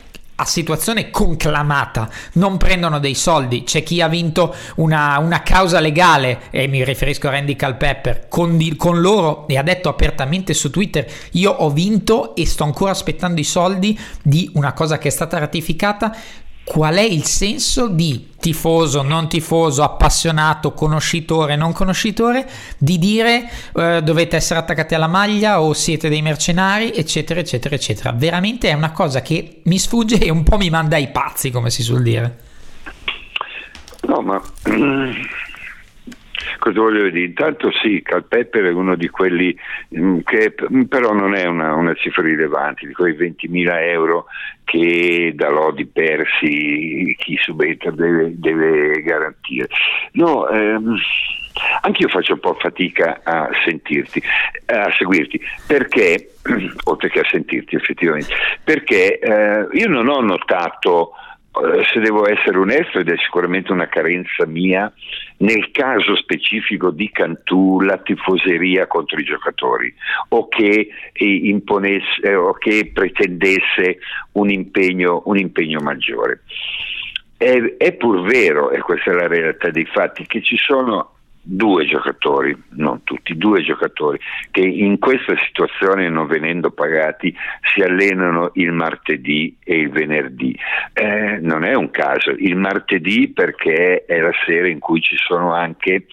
a 0.43 0.45
situazione 0.45 1.11
conclamata, 1.11 2.11
non 2.35 2.57
prendono 2.57 2.99
dei 2.99 3.15
soldi. 3.15 3.63
C'è 3.63 3.85
chi 3.85 4.01
ha 4.01 4.09
vinto 4.09 4.55
una, 4.77 5.19
una 5.19 5.43
causa 5.43 5.79
legale, 5.79 6.43
e 6.51 6.67
mi 6.67 6.85
riferisco 6.85 7.29
a 7.29 7.31
Randy 7.31 7.55
Culpepper, 7.57 8.27
con, 8.29 8.59
con, 8.77 9.01
loro 9.01 9.47
e 9.47 9.57
ha 9.57 9.63
detto 9.63 9.89
apertamente 9.89 10.53
su 10.53 10.71
Twitter: 10.71 11.09
Io 11.33 11.51
ho 11.51 11.71
vinto 11.71 12.35
e 12.35 12.45
sto 12.45 12.65
ancora 12.65 12.91
aspettando 12.91 13.41
i 13.41 13.45
soldi 13.45 13.99
di 14.21 14.51
una 14.55 14.73
cosa 14.73 14.99
che 14.99 15.09
è 15.09 15.13
stata 15.13 15.39
ratificata 15.39 16.15
qual 16.65 16.95
è 16.95 17.03
il 17.03 17.25
senso 17.25 17.89
di 17.89 18.31
tifoso, 18.39 19.03
non 19.03 19.29
tifoso, 19.29 19.83
appassionato, 19.83 20.73
conoscitore, 20.73 21.57
non 21.57 21.73
conoscitore, 21.73 22.49
di 22.79 22.99
dire 22.99 23.49
eh, 23.75 24.01
dovete 24.03 24.37
essere 24.37 24.61
attaccati 24.61 24.95
alla 24.95 25.07
maglia 25.07 25.61
o 25.61 25.73
siete 25.73 26.09
dei 26.09 26.23
mercenari, 26.23 26.93
eccetera, 26.93 27.41
eccetera, 27.41 27.75
eccetera. 27.75 28.13
Veramente 28.13 28.69
è 28.69 28.73
una 28.73 28.93
cosa 28.93 29.23
che 29.23 29.61
mi 29.65 29.79
sfugge 29.79 30.19
e 30.19 30.31
un 30.31 30.43
po' 30.43 30.57
mi 30.57 30.71
manda 30.71 30.97
ai 30.97 31.11
pazzi, 31.11 31.51
come 31.51 31.71
si 31.71 31.83
suol 31.83 32.03
dire. 32.03 32.39
No, 34.03 34.21
ma 34.21 34.43
Cosa 36.59 36.81
voglio 36.81 37.09
dire? 37.11 37.27
Intanto 37.27 37.71
sì, 37.73 38.03
Calpepper 38.03 38.65
è 38.65 38.73
uno 38.73 38.95
di 38.95 39.09
quelli 39.09 39.57
mm, 39.97 40.21
che 40.25 40.55
mm, 40.73 40.83
però 40.83 41.13
non 41.13 41.35
è 41.35 41.47
una, 41.47 41.75
una 41.75 41.95
cifra 41.95 42.23
rilevante, 42.23 42.87
di 42.87 42.93
quei 42.93 43.15
20.000 43.15 43.69
euro 43.89 44.27
che 44.65 45.33
da 45.35 45.49
Lodi 45.49 45.87
persi 45.87 47.15
chi 47.19 47.37
subentra 47.41 47.91
deve, 47.91 48.33
deve 48.35 49.03
garantire. 49.03 49.69
No, 50.13 50.49
ehm, 50.49 50.97
Anch'io 51.83 52.09
faccio 52.09 52.35
un 52.35 52.41
po' 52.41 52.55
fatica 52.55 53.21
a 53.23 53.49
sentirti, 53.65 54.23
a 54.67 54.91
seguirti, 54.97 55.41
perché, 55.67 56.35
oltre 56.85 57.11
che 57.11 57.21
a 57.21 57.29
sentirti 57.29 57.77
effettivamente, 57.77 58.35
perché 58.65 59.19
eh, 59.19 59.69
io 59.73 59.89
non 59.89 60.09
ho 60.09 60.21
notato 60.21 61.13
se 61.93 62.01
devo 62.01 62.27
essere 62.27 62.57
onesto, 62.57 62.99
ed 62.99 63.11
è 63.11 63.17
sicuramente 63.19 63.73
una 63.73 63.89
carenza 63.89 64.47
mia, 64.47 64.91
nel 65.39 65.71
caso 65.71 66.17
specifico 66.17 66.91
di 66.91 67.11
Cantù 67.11 67.81
la 67.81 67.99
tifoseria 67.99 68.87
contro 68.87 69.19
i 69.19 69.25
giocatori 69.25 69.95
o 70.29 70.49
che, 70.49 70.89
imponesse, 71.15 72.23
eh, 72.23 72.35
o 72.35 72.55
che 72.55 72.91
pretendesse 72.93 73.99
un 74.33 74.51
impegno, 74.51 75.23
un 75.27 75.37
impegno 75.37 75.81
maggiore. 75.81 76.43
È, 77.37 77.75
è 77.77 77.93
pur 77.95 78.23
vero, 78.23 78.71
e 78.71 78.81
questa 78.81 79.11
è 79.11 79.15
la 79.15 79.27
realtà 79.27 79.71
dei 79.71 79.87
fatti, 79.87 80.27
che 80.27 80.43
ci 80.43 80.57
sono 80.57 81.17
due 81.43 81.85
giocatori, 81.87 82.57
non 82.71 83.03
tutti, 83.03 83.37
due 83.37 83.63
giocatori 83.63 84.19
che 84.51 84.61
in 84.61 84.99
questa 84.99 85.35
situazione 85.47 86.09
non 86.09 86.27
venendo 86.27 86.71
pagati 86.71 87.35
si 87.75 87.81
allenano 87.81 88.51
il 88.55 88.71
martedì 88.71 89.57
e 89.65 89.81
il 89.81 89.91
venerdì. 89.91 90.57
Eh, 90.93 91.39
non 91.41 91.65
è 91.65 91.75
un 91.75 91.91
caso, 91.91 92.31
il 92.31 92.57
martedì 92.57 93.29
perché 93.29 94.05
è 94.05 94.21
la 94.21 94.33
sera 94.47 94.69
in 94.69 94.79
cui 94.79 95.01
ci 95.01 95.17
sono 95.17 95.53
anche, 95.53 96.07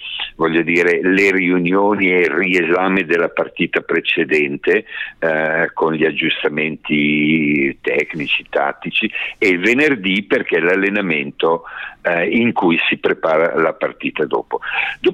dire, 0.63 0.99
le 1.03 1.31
riunioni 1.31 2.11
e 2.11 2.21
il 2.21 2.31
riesame 2.31 3.05
della 3.05 3.29
partita 3.29 3.81
precedente 3.81 4.85
eh, 5.19 5.69
con 5.73 5.93
gli 5.93 6.05
aggiustamenti 6.05 7.77
tecnici, 7.81 8.45
tattici 8.49 9.11
e 9.37 9.47
il 9.47 9.59
venerdì 9.59 10.23
perché 10.23 10.59
l'allenamento 10.59 11.63
eh, 12.01 12.27
in 12.29 12.53
cui 12.53 12.79
si 12.87 12.97
prepara 12.97 13.59
la 13.59 13.73
partita 13.73 14.25
dopo. 14.25 14.59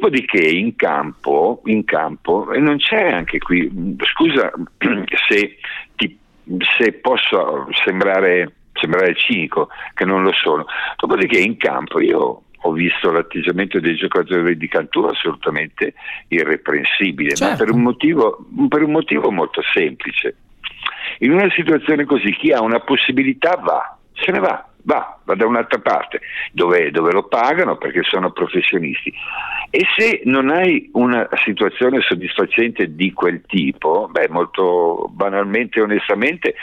Dopodiché 0.05 0.47
in 0.47 0.75
campo, 0.75 1.63
in 1.65 1.83
campo 1.83 2.51
e 2.51 2.59
non 2.59 2.77
c'è 2.77 3.11
anche 3.11 3.39
qui, 3.39 3.97
scusa 4.13 4.51
se, 5.27 5.57
ti, 5.95 6.15
se 6.77 6.93
posso 6.93 7.67
sembrare, 7.83 8.53
sembrare 8.73 9.15
cinico, 9.15 9.69
che 9.95 10.05
non 10.05 10.21
lo 10.21 10.31
sono, 10.31 10.67
dopodiché 10.97 11.39
in 11.39 11.57
campo 11.57 11.99
io 11.99 12.43
ho 12.55 12.71
visto 12.71 13.09
l'atteggiamento 13.09 13.79
dei 13.79 13.95
giocatori 13.95 14.55
di 14.55 14.67
Cantù 14.67 15.05
assolutamente 15.05 15.95
irreprensibile, 16.27 17.33
certo. 17.33 17.53
ma 17.53 17.57
per 17.57 17.73
un, 17.73 17.81
motivo, 17.81 18.45
per 18.69 18.83
un 18.83 18.91
motivo 18.91 19.31
molto 19.31 19.63
semplice. 19.73 20.35
In 21.21 21.31
una 21.31 21.49
situazione 21.49 22.05
così 22.05 22.31
chi 22.31 22.51
ha 22.51 22.61
una 22.61 22.79
possibilità 22.79 23.55
va, 23.55 23.97
se 24.13 24.31
ne 24.31 24.37
va 24.37 24.69
va, 24.85 25.19
va 25.23 25.35
da 25.35 25.45
un'altra 25.45 25.79
parte 25.79 26.21
dove, 26.51 26.91
dove, 26.91 27.11
lo 27.11 27.23
pagano 27.23 27.77
perché 27.77 28.01
sono 28.03 28.31
professionisti. 28.31 29.13
E 29.69 29.85
se 29.95 30.21
non 30.25 30.49
hai 30.49 30.89
una 30.93 31.27
situazione 31.43 32.01
soddisfacente 32.01 32.95
di 32.95 33.11
quel 33.11 33.41
tipo, 33.45 34.07
beh, 34.09 34.29
molto 34.29 35.09
banalmente 35.11 35.79
e 35.79 35.83
onestamente, 35.83 36.55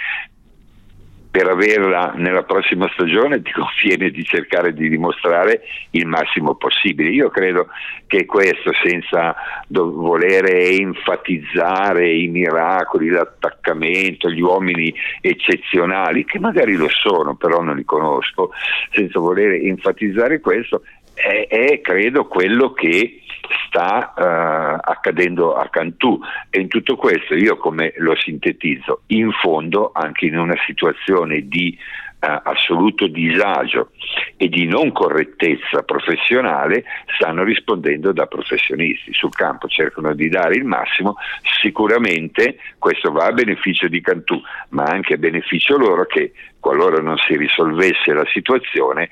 per 1.32 1.48
averla 1.48 2.12
nella 2.14 2.42
prossima 2.42 2.90
stagione 2.92 3.40
ti 3.40 3.52
conviene 3.52 4.10
di 4.10 4.22
cercare 4.22 4.74
di 4.74 4.90
dimostrare 4.90 5.62
il 5.92 6.06
massimo 6.06 6.56
possibile. 6.56 7.08
Io 7.08 7.30
credo 7.30 7.68
che 8.06 8.26
questo, 8.26 8.70
senza 8.84 9.34
volere 9.68 10.68
enfatizzare 10.68 12.12
i 12.12 12.28
miracoli, 12.28 13.08
l'attaccamento, 13.08 14.28
gli 14.28 14.42
uomini 14.42 14.94
eccezionali, 15.22 16.26
che 16.26 16.38
magari 16.38 16.74
lo 16.74 16.90
sono, 16.90 17.34
però 17.34 17.62
non 17.62 17.76
li 17.76 17.84
conosco, 17.84 18.50
senza 18.90 19.18
volere 19.18 19.58
enfatizzare 19.58 20.38
questo, 20.38 20.82
è, 21.22 21.46
è 21.46 21.80
credo 21.80 22.26
quello 22.26 22.72
che 22.72 23.22
sta 23.66 24.12
uh, 24.16 24.90
accadendo 24.90 25.54
a 25.54 25.68
Cantù. 25.68 26.18
E 26.50 26.60
in 26.60 26.68
tutto 26.68 26.96
questo 26.96 27.34
io 27.34 27.56
come 27.56 27.92
lo 27.98 28.16
sintetizzo 28.16 29.02
in 29.08 29.30
fondo 29.30 29.92
anche 29.94 30.26
in 30.26 30.36
una 30.36 30.56
situazione 30.66 31.46
di 31.46 31.76
assoluto 32.22 33.08
disagio 33.08 33.90
e 34.36 34.48
di 34.48 34.66
non 34.66 34.92
correttezza 34.92 35.82
professionale 35.82 36.84
stanno 37.16 37.42
rispondendo 37.42 38.12
da 38.12 38.26
professionisti 38.26 39.12
sul 39.12 39.32
campo 39.32 39.66
cercano 39.66 40.14
di 40.14 40.28
dare 40.28 40.54
il 40.54 40.64
massimo 40.64 41.16
sicuramente 41.60 42.58
questo 42.78 43.10
va 43.10 43.26
a 43.26 43.32
beneficio 43.32 43.88
di 43.88 44.00
Cantù 44.00 44.40
ma 44.70 44.84
anche 44.84 45.14
a 45.14 45.18
beneficio 45.18 45.76
loro 45.76 46.06
che 46.06 46.32
qualora 46.62 47.02
non 47.02 47.16
si 47.18 47.36
risolvesse 47.36 48.12
la 48.12 48.24
situazione, 48.32 49.10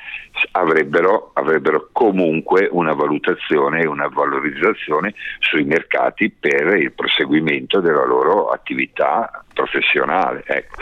avrebbero, 0.52 1.32
avrebbero, 1.34 1.88
comunque 1.90 2.68
una 2.70 2.92
valutazione 2.92 3.80
e 3.80 3.88
una 3.88 4.06
valorizzazione 4.06 5.14
sui 5.40 5.64
mercati 5.64 6.30
per 6.30 6.76
il 6.76 6.92
proseguimento 6.92 7.80
della 7.80 8.04
loro 8.04 8.50
attività 8.50 9.44
professionale. 9.52 10.44
Ecco. 10.46 10.76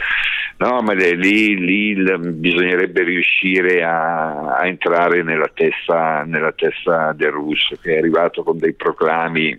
No, 0.58 0.80
ma 0.82 0.92
lì, 0.92 1.56
lì, 1.56 1.94
bisognerebbe 1.94 3.04
riuscire 3.04 3.84
a, 3.84 4.56
a 4.56 4.66
entrare 4.66 5.22
nella 5.22 5.50
testa, 5.54 6.24
nella 6.24 6.50
testa 6.52 7.12
del 7.12 7.30
russo 7.30 7.76
che 7.80 7.94
è 7.94 7.98
arrivato 7.98 8.42
con 8.42 8.58
dei 8.58 8.72
proclami 8.72 9.56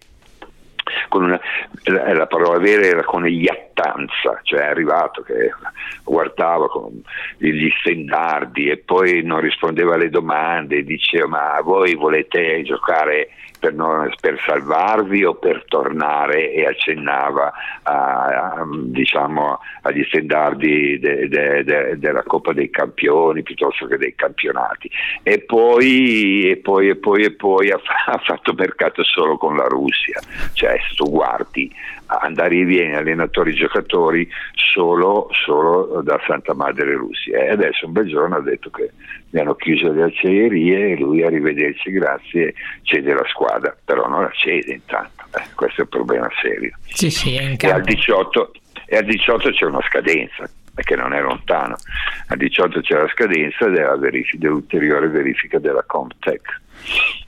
una, 1.12 1.40
la, 1.84 2.14
la 2.14 2.28
parola 2.28 2.58
vera 2.60 2.86
era 2.86 3.04
con 3.04 3.28
iattanza, 3.28 4.40
cioè 4.44 4.62
è 4.62 4.70
arrivato 4.70 5.22
che 5.22 5.52
guardava 6.04 6.68
con 6.68 7.02
gli 7.38 7.70
stendardi 7.80 8.70
e 8.70 8.78
poi 8.78 9.24
non 9.24 9.40
rispondeva 9.40 9.96
alle 9.96 10.10
domande, 10.10 10.84
diceva 10.84 11.28
ma 11.28 11.62
voi 11.62 11.96
volete 11.96 12.62
giocare 12.64 13.30
per, 13.60 13.74
non, 13.74 14.12
per, 14.20 14.40
salvarvi 14.46 15.24
o 15.24 15.36
per 15.36 15.66
tornare 15.68 16.52
e 16.52 16.66
accennava 16.66 17.52
a, 17.84 18.26
a, 18.26 18.68
diciamo, 18.86 19.60
agli 19.82 20.04
stendardi 20.06 20.98
de, 21.00 21.28
de, 21.28 21.64
de, 21.64 22.00
della 22.00 22.24
Coppa 22.24 22.54
dei 22.54 22.70
Campioni 22.70 23.44
piuttosto 23.44 23.86
che 23.86 23.98
dei 23.98 24.16
campionati. 24.16 24.90
E 25.24 25.40
poi, 25.42 26.50
e 26.50 26.58
poi, 26.58 26.90
e 26.90 26.96
poi, 26.96 27.24
e 27.24 27.32
poi 27.32 27.70
ha, 27.72 27.80
ha, 28.08 28.18
fatto 28.18 28.54
mercato 28.54 29.04
solo 29.04 29.38
con 29.38 29.56
la 29.56 29.66
Russia. 29.68 30.20
Cioè 30.54 30.78
se 30.88 30.96
tu 30.96 31.10
guardi 31.10 31.72
andare 32.18 32.56
e 32.56 32.66
vieni 32.66 32.96
allenatori 32.96 33.52
e 33.52 33.56
giocatori 33.56 34.28
solo, 34.54 35.30
solo, 35.32 36.02
da 36.02 36.20
Santa 36.26 36.54
Madre 36.54 36.96
Russia. 36.96 37.44
E 37.44 37.50
adesso 37.50 37.86
un 37.86 37.94
bel 37.94 38.08
giorno 38.08 38.36
ha 38.36 38.42
detto 38.42 38.70
che 38.70 38.92
mi 39.30 39.40
hanno 39.40 39.56
chiuso 39.56 39.92
le 39.92 40.04
acciaierie 40.04 40.92
e 40.92 40.98
lui 40.98 41.24
arrivederci 41.24 41.92
grazie 41.92 42.54
cede 42.82 43.14
la 43.14 43.26
squadra. 43.28 43.76
Però 43.86 44.08
non 44.08 44.24
la 44.24 44.32
cede 44.32 44.74
intanto 44.74 45.20
eh, 45.38 45.44
questo 45.56 45.82
è 45.82 45.84
un 45.84 45.90
problema 45.90 46.30
serio. 46.42 46.72
Sì, 46.88 47.10
sì, 47.12 47.36
e, 47.36 47.70
al 47.70 47.84
18, 47.84 48.52
e 48.86 48.98
al 48.98 49.06
18 49.06 49.52
c'è 49.52 49.66
una 49.66 49.82
scadenza 49.88 50.50
che 50.76 50.96
non 50.96 51.14
è 51.14 51.22
lontano. 51.22 51.76
Al 52.28 52.38
18 52.38 52.82
c'è 52.82 52.96
la 52.96 53.08
scadenza 53.10 53.68
della 53.68 53.98
verifica, 53.98 54.38
dell'ulteriore 54.40 55.08
verifica 55.10 55.60
della 55.60 55.84
Comtech 55.86 56.62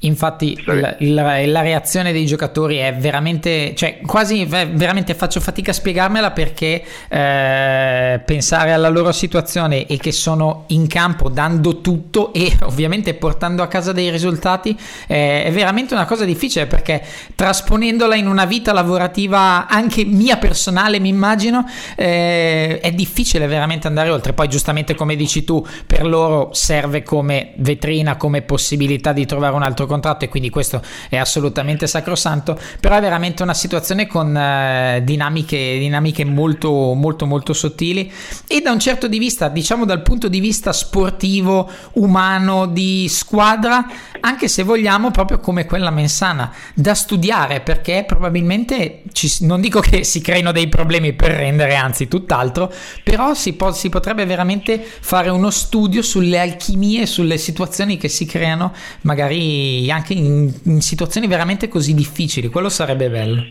Infatti 0.04 0.60
la, 0.66 0.96
la, 1.00 1.46
la, 1.46 1.62
reazione 1.62 2.12
dei 2.12 2.26
giocatori 2.26 2.78
è 2.78 2.96
veramente, 2.96 3.76
cioè 3.76 4.00
quasi 4.04 4.46
veramente 4.46 5.14
faccio 5.14 5.40
fatica 5.40 5.70
a 5.70 5.74
spiegarmela 5.76 6.32
perché 6.32 6.84
eh, 7.08 8.20
pensare 8.26 8.72
alla 8.72 8.90
loro 8.90 9.12
situazione 9.12 9.86
e 9.86 9.98
che 9.98 10.12
sono 10.12 10.64
in 10.68 10.88
campo 10.88 11.30
dando 11.30 11.82
tutto 11.82 12.34
e 12.34 12.52
ovviamente 12.64 13.14
portando 13.14 13.62
a 13.62 13.68
casa 13.68 13.92
dei 13.92 14.10
risultati 14.10 14.76
eh, 15.06 15.44
è 15.44 15.52
veramente 15.52 15.94
una 15.94 16.06
cosa 16.06 16.26
difficile 16.26 16.66
perché 16.66 17.04
trasponendola 17.36 18.16
in 18.16 18.26
una 18.26 18.46
vita 18.46 18.74
lavorativa 18.74 19.68
anche 19.68 20.04
mia 20.04 20.38
personale 20.38 21.00
mi 21.00 21.10
immagino 21.10 21.70
eh, 21.96 22.80
è 22.80 22.92
difficile 22.92 23.46
veramente 23.46 23.86
andare 23.86 24.10
oltre. 24.10 24.34
Poi 24.34 24.48
giustamente 24.48 24.96
come 24.96 25.16
dici 25.16 25.44
tu 25.44 25.64
per 25.86 26.08
loro 26.08 26.50
serve 26.54 27.04
come 27.04 27.54
vetrina, 27.58 28.18
come 28.18 28.42
possibilità 28.42 29.14
di 29.14 29.28
trovare 29.28 29.41
trovare 29.42 29.56
un 29.56 29.64
altro 29.64 29.88
contratto 29.88 30.26
e 30.26 30.30
quindi 30.30 30.50
questo 30.50 30.82
è 31.10 31.18
assolutamente 31.18 31.88
sacrosanto, 31.88 32.58
però 32.80 32.96
è 32.96 33.02
veramente 33.02 33.42
una 33.42 33.56
situazione 33.56 34.06
con 34.06 34.38
eh, 34.38 35.02
dinamiche, 35.04 35.78
dinamiche 35.80 36.24
molto 36.24 36.94
molto 36.94 37.26
molto 37.26 37.54
sottili. 37.54 38.12
E 38.48 38.62
da 38.62 38.72
un 38.72 38.80
certo 38.80 39.08
di 39.08 39.18
vista, 39.18 39.50
diciamo 39.50 39.86
dal 39.86 40.04
punto 40.04 40.28
di 40.28 40.40
vista 40.40 40.72
sportivo, 40.72 41.70
umano, 41.94 42.68
di 42.68 43.08
squadra, 43.10 43.86
anche 44.20 44.48
se 44.48 44.64
vogliamo 44.64 45.10
proprio 45.10 45.40
come 45.40 45.66
quella 45.66 45.90
mensana, 45.90 46.54
da 46.76 46.94
studiare 46.94 47.62
perché 47.62 48.04
probabilmente 48.06 49.04
ci, 49.12 49.30
non 49.46 49.60
dico 49.60 49.80
che 49.80 50.04
si 50.04 50.22
creino 50.22 50.52
dei 50.52 50.68
problemi 50.68 51.14
per 51.14 51.32
rendere, 51.32 51.76
anzi 51.76 52.08
tutt'altro, 52.08 52.72
però 53.04 53.34
si, 53.34 53.54
po- 53.54 53.72
si 53.72 53.90
potrebbe 53.90 54.26
veramente 54.26 54.84
fare 54.84 55.30
uno 55.30 55.50
studio 55.50 56.02
sulle 56.04 56.40
alchimie, 56.40 57.06
sulle 57.08 57.38
situazioni 57.38 57.98
che 57.98 58.08
si 58.08 58.26
creano 58.26 58.74
magari 59.02 59.31
magari 59.32 59.90
anche 59.90 60.14
in, 60.14 60.52
in 60.64 60.82
situazioni 60.82 61.28
veramente 61.28 61.68
così 61.68 61.94
difficili, 61.94 62.50
quello 62.50 62.70
sarebbe 62.70 63.10
bello. 63.10 63.46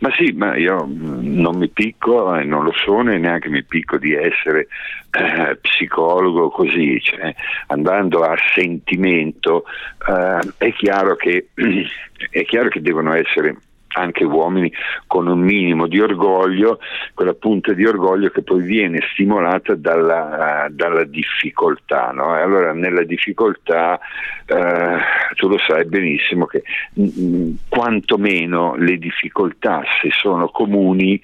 Ma 0.00 0.10
sì, 0.16 0.32
ma 0.32 0.56
io 0.56 0.86
mm, 0.86 1.40
non 1.40 1.56
mi 1.56 1.68
picco 1.68 2.34
e 2.34 2.44
non 2.44 2.64
lo 2.64 2.72
sono 2.72 3.12
e 3.12 3.18
neanche 3.18 3.50
mi 3.50 3.62
picco 3.62 3.98
di 3.98 4.14
essere 4.14 4.68
eh, 5.10 5.56
psicologo 5.56 6.48
così, 6.48 6.98
cioè, 7.00 7.34
andando 7.66 8.22
a 8.22 8.34
sentimento 8.54 9.64
eh, 10.08 10.52
è, 10.56 10.72
chiaro 10.72 11.16
che, 11.16 11.48
è 12.30 12.44
chiaro 12.44 12.68
che 12.68 12.80
devono 12.80 13.12
essere 13.12 13.56
anche 13.92 14.24
uomini 14.24 14.72
con 15.06 15.26
un 15.26 15.40
minimo 15.40 15.86
di 15.86 16.00
orgoglio, 16.00 16.78
quella 17.14 17.34
punta 17.34 17.72
di 17.72 17.84
orgoglio 17.84 18.30
che 18.30 18.42
poi 18.42 18.62
viene 18.62 19.00
stimolata 19.12 19.74
dalla, 19.74 20.68
dalla 20.70 21.04
difficoltà. 21.04 22.10
No? 22.12 22.36
E 22.36 22.40
allora 22.40 22.72
nella 22.72 23.04
difficoltà 23.04 23.98
eh, 24.46 24.98
tu 25.34 25.48
lo 25.48 25.58
sai 25.58 25.84
benissimo 25.86 26.46
che 26.46 26.62
mh, 26.94 27.02
mm, 27.02 27.08
mm, 27.20 27.52
quantomeno 27.68 28.74
le 28.76 28.96
difficoltà, 28.98 29.82
se 30.00 30.10
sono 30.10 30.48
comuni, 30.48 31.20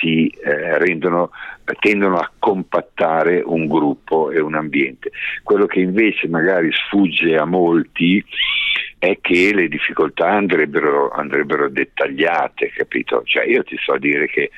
si 0.00 0.28
eh, 0.28 0.78
rendono 0.78 1.30
tendono 1.78 2.18
a 2.18 2.30
compattare 2.38 3.42
un 3.44 3.66
gruppo 3.66 4.30
e 4.30 4.40
un 4.40 4.54
ambiente. 4.54 5.10
Quello 5.42 5.66
che 5.66 5.80
invece 5.80 6.28
magari 6.28 6.70
sfugge 6.72 7.36
a 7.36 7.44
molti 7.44 8.24
è 8.98 9.18
che 9.20 9.54
le 9.54 9.68
difficoltà 9.68 10.28
andrebbero, 10.30 11.10
andrebbero 11.10 11.68
dettagliate, 11.68 12.70
capito? 12.70 13.22
Cioè 13.24 13.44
io 13.44 13.62
ti 13.62 13.76
so 13.78 13.96
dire 13.96 14.26
che 14.26 14.50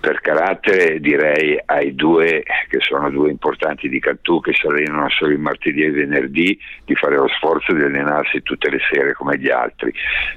per 0.00 0.20
carattere 0.20 1.00
direi 1.00 1.60
ai 1.64 1.94
due 1.94 2.42
che 2.68 2.78
sono 2.80 3.10
due 3.10 3.30
importanti 3.30 3.88
di 3.88 4.00
Cantù 4.00 4.40
che 4.40 4.52
si 4.54 4.66
allenano 4.66 5.08
solo 5.10 5.32
il 5.32 5.38
martedì 5.38 5.82
e 5.82 5.86
il 5.86 5.92
venerdì 5.92 6.58
di 6.84 6.94
fare 6.94 7.16
lo 7.16 7.28
sforzo 7.28 7.74
di 7.74 7.82
allenarsi 7.82 8.42
tutte 8.42 8.70
le 8.70 8.78
sere 8.90 9.12
come 9.12 9.38
gli 9.38 9.50
altri 9.50 9.92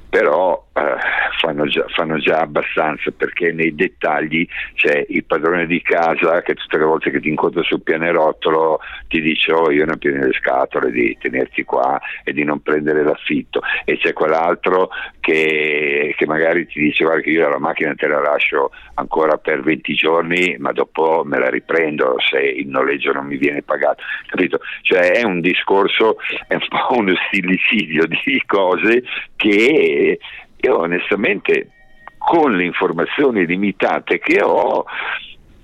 però 0.10 0.64
eh, 0.78 0.98
fanno, 1.40 1.66
già, 1.68 1.86
fanno, 1.88 2.18
già, 2.18 2.40
abbastanza 2.40 3.10
perché 3.12 3.54
nei 3.54 3.74
dettagli 3.74 4.46
c'è 4.74 5.06
il 5.08 5.24
padrone 5.24 5.68
di 5.68 5.82
casa 5.82 6.42
che 6.42 6.54
tutte 6.54 6.78
le 6.78 6.84
volte 6.84 7.12
che 7.12 7.22
ti 7.22 7.30
incontra 7.30 7.64
sul 7.64 7.82
pianerottolo 7.82 8.80
ti 9.08 9.22
dice 9.22 9.54
oh 9.54 9.72
io 9.72 9.86
non 9.86 9.98
pieno 9.98 10.26
le 10.26 10.34
scatole 10.34 10.92
di 10.92 11.18
tenerti 11.18 11.64
qua 11.64 11.98
e 12.26 12.34
di 12.34 12.44
non 12.44 12.60
prendere 12.60 13.04
l'affitto 13.04 13.62
e 13.86 13.98
c'è 13.98 14.12
quell'altro 14.12 14.90
che, 15.22 16.14
che 16.18 16.26
magari 16.26 16.68
ti 16.68 16.82
dice 16.82 17.06
guarda 17.06 17.22
che 17.22 17.30
io 17.30 17.48
la 17.48 17.58
macchina 17.58 17.96
te 17.96 18.08
la 18.08 18.20
lascio 18.20 18.72
ancora 18.96 19.38
per 19.38 19.62
20 19.62 19.94
giorni, 19.94 20.56
ma 20.60 20.72
dopo 20.72 21.24
me 21.26 21.40
la 21.40 21.50
riprendo 21.50 22.16
se 22.20 22.40
il 22.40 22.68
noleggio 22.68 23.12
non 23.12 23.26
mi 23.26 23.38
viene 23.38 23.62
pagato. 23.62 24.04
Capito? 24.28 24.60
Cioè 24.82 25.12
è 25.12 25.24
un 25.24 25.40
discorso, 25.42 26.18
è 26.48 26.54
un 26.54 26.68
po' 26.68 26.98
uno 26.98 27.14
stilicidio 27.28 28.06
di 28.08 28.42
cose 28.46 29.04
che 29.36 30.20
io 30.65 30.80
onestamente 30.80 31.69
con 32.17 32.56
le 32.56 32.65
informazioni 32.65 33.45
limitate 33.45 34.19
che 34.19 34.41
ho 34.41 34.86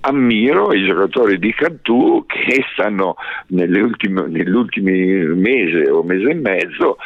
ammiro 0.04 0.72
i 0.72 0.84
giocatori 0.84 1.38
di 1.38 1.52
Cantù 1.54 2.24
che 2.26 2.64
stanno 2.72 3.16
ultime, 3.48 4.26
nell'ultimo 4.28 4.90
mese 5.34 5.90
o 5.90 6.02
mese 6.02 6.30
e 6.30 6.34
mezzo 6.34 6.96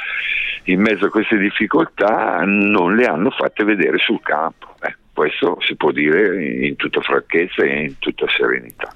in 0.64 0.80
mezzo 0.80 1.06
a 1.06 1.11
queste 1.11 1.38
difficoltà 1.38 2.42
non 2.44 2.96
le 2.96 3.04
hanno 3.04 3.30
fatte 3.30 3.64
vedere 3.64 3.98
sul 3.98 4.20
campo. 4.20 4.74
Eh, 4.82 4.96
questo 5.12 5.59
si 5.61 5.76
può 5.76 5.92
dire 5.92 6.44
in 6.66 6.76
tutta 6.76 7.00
franchezza 7.00 7.62
e 7.62 7.82
in 7.85 7.98
tutta 7.98 8.26
serenità. 8.28 8.92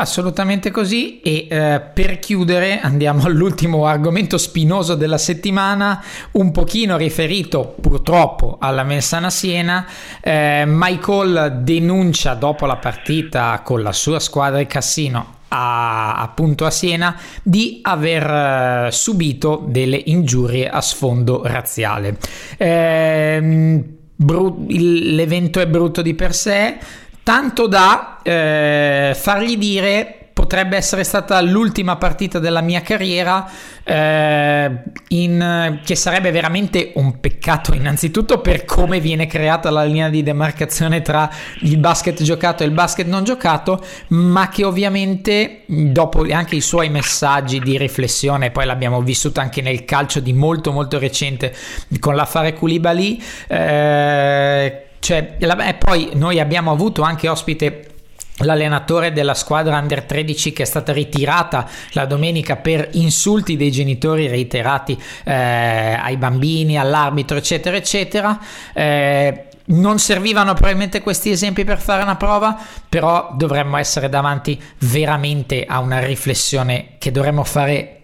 Assolutamente 0.00 0.70
così 0.70 1.20
e 1.22 1.48
eh, 1.50 1.80
per 1.92 2.20
chiudere 2.20 2.78
andiamo 2.78 3.24
all'ultimo 3.26 3.84
argomento 3.84 4.38
spinoso 4.38 4.94
della 4.94 5.18
settimana, 5.18 6.00
un 6.32 6.52
pochino 6.52 6.96
riferito 6.96 7.74
purtroppo 7.80 8.58
alla 8.60 8.84
Messana 8.84 9.28
Siena. 9.28 9.84
Eh, 10.20 10.62
Michael 10.68 11.62
denuncia 11.62 12.34
dopo 12.34 12.64
la 12.66 12.76
partita 12.76 13.60
con 13.64 13.82
la 13.82 13.92
sua 13.92 14.20
squadra 14.20 14.60
il 14.60 14.68
Cassino 14.68 15.34
a, 15.48 16.14
appunto 16.14 16.64
a 16.64 16.70
Siena 16.70 17.18
di 17.42 17.80
aver 17.82 18.86
uh, 18.86 18.90
subito 18.92 19.64
delle 19.66 20.00
ingiurie 20.06 20.68
a 20.68 20.80
sfondo 20.80 21.42
razziale. 21.44 22.18
Eh, 22.56 23.82
bru- 24.14 24.64
l'evento 24.68 25.58
è 25.58 25.66
brutto 25.66 26.02
di 26.02 26.14
per 26.14 26.34
sé, 26.34 26.76
tanto 27.28 27.66
da 27.66 28.20
eh, 28.22 29.12
fargli 29.14 29.58
dire 29.58 30.30
potrebbe 30.32 30.78
essere 30.78 31.04
stata 31.04 31.38
l'ultima 31.42 31.96
partita 31.96 32.38
della 32.38 32.62
mia 32.62 32.80
carriera, 32.80 33.46
eh, 33.84 34.70
in, 35.08 35.78
che 35.84 35.94
sarebbe 35.94 36.30
veramente 36.30 36.92
un 36.94 37.20
peccato 37.20 37.74
innanzitutto 37.74 38.40
per 38.40 38.64
come 38.64 38.98
viene 38.98 39.26
creata 39.26 39.68
la 39.68 39.84
linea 39.84 40.08
di 40.08 40.22
demarcazione 40.22 41.02
tra 41.02 41.28
il 41.60 41.76
basket 41.76 42.22
giocato 42.22 42.62
e 42.62 42.66
il 42.66 42.72
basket 42.72 43.06
non 43.06 43.24
giocato, 43.24 43.84
ma 44.08 44.48
che 44.48 44.64
ovviamente 44.64 45.64
dopo 45.66 46.24
anche 46.30 46.56
i 46.56 46.62
suoi 46.62 46.88
messaggi 46.88 47.60
di 47.60 47.76
riflessione, 47.76 48.50
poi 48.50 48.64
l'abbiamo 48.64 49.02
vissuto 49.02 49.40
anche 49.40 49.60
nel 49.60 49.84
calcio 49.84 50.20
di 50.20 50.32
molto 50.32 50.72
molto 50.72 50.98
recente 50.98 51.54
con 52.00 52.14
l'affare 52.14 52.54
Koulibaly, 52.54 53.22
eh, 53.48 54.87
cioè, 54.98 55.36
e 55.38 55.74
poi 55.74 56.10
noi 56.14 56.40
abbiamo 56.40 56.70
avuto 56.70 57.02
anche 57.02 57.28
ospite 57.28 57.88
l'allenatore 58.38 59.12
della 59.12 59.34
squadra 59.34 59.78
under 59.78 60.04
13 60.04 60.52
che 60.52 60.62
è 60.62 60.66
stata 60.66 60.92
ritirata 60.92 61.68
la 61.92 62.04
domenica 62.04 62.56
per 62.56 62.90
insulti 62.92 63.56
dei 63.56 63.70
genitori 63.70 64.28
reiterati 64.28 65.00
eh, 65.24 65.32
ai 65.32 66.16
bambini, 66.16 66.78
all'arbitro, 66.78 67.36
eccetera, 67.36 67.76
eccetera. 67.76 68.38
Eh, 68.72 69.44
non 69.70 69.98
servivano 69.98 70.54
probabilmente 70.54 71.02
questi 71.02 71.30
esempi 71.30 71.64
per 71.64 71.78
fare 71.78 72.02
una 72.02 72.16
prova, 72.16 72.58
però 72.88 73.32
dovremmo 73.34 73.76
essere 73.76 74.08
davanti 74.08 74.60
veramente 74.78 75.66
a 75.66 75.80
una 75.80 75.98
riflessione 75.98 76.92
che 76.98 77.10
dovremmo 77.10 77.44
fare 77.44 77.97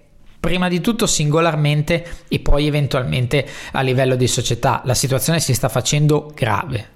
prima 0.44 0.68
di 0.68 0.82
tutto 0.82 1.06
singolarmente 1.06 2.04
e 2.28 2.38
poi 2.40 2.66
eventualmente 2.66 3.46
a 3.72 3.80
livello 3.80 4.14
di 4.14 4.26
società. 4.26 4.82
La 4.84 4.92
situazione 4.92 5.40
si 5.40 5.54
sta 5.54 5.70
facendo 5.70 6.30
grave. 6.34 6.92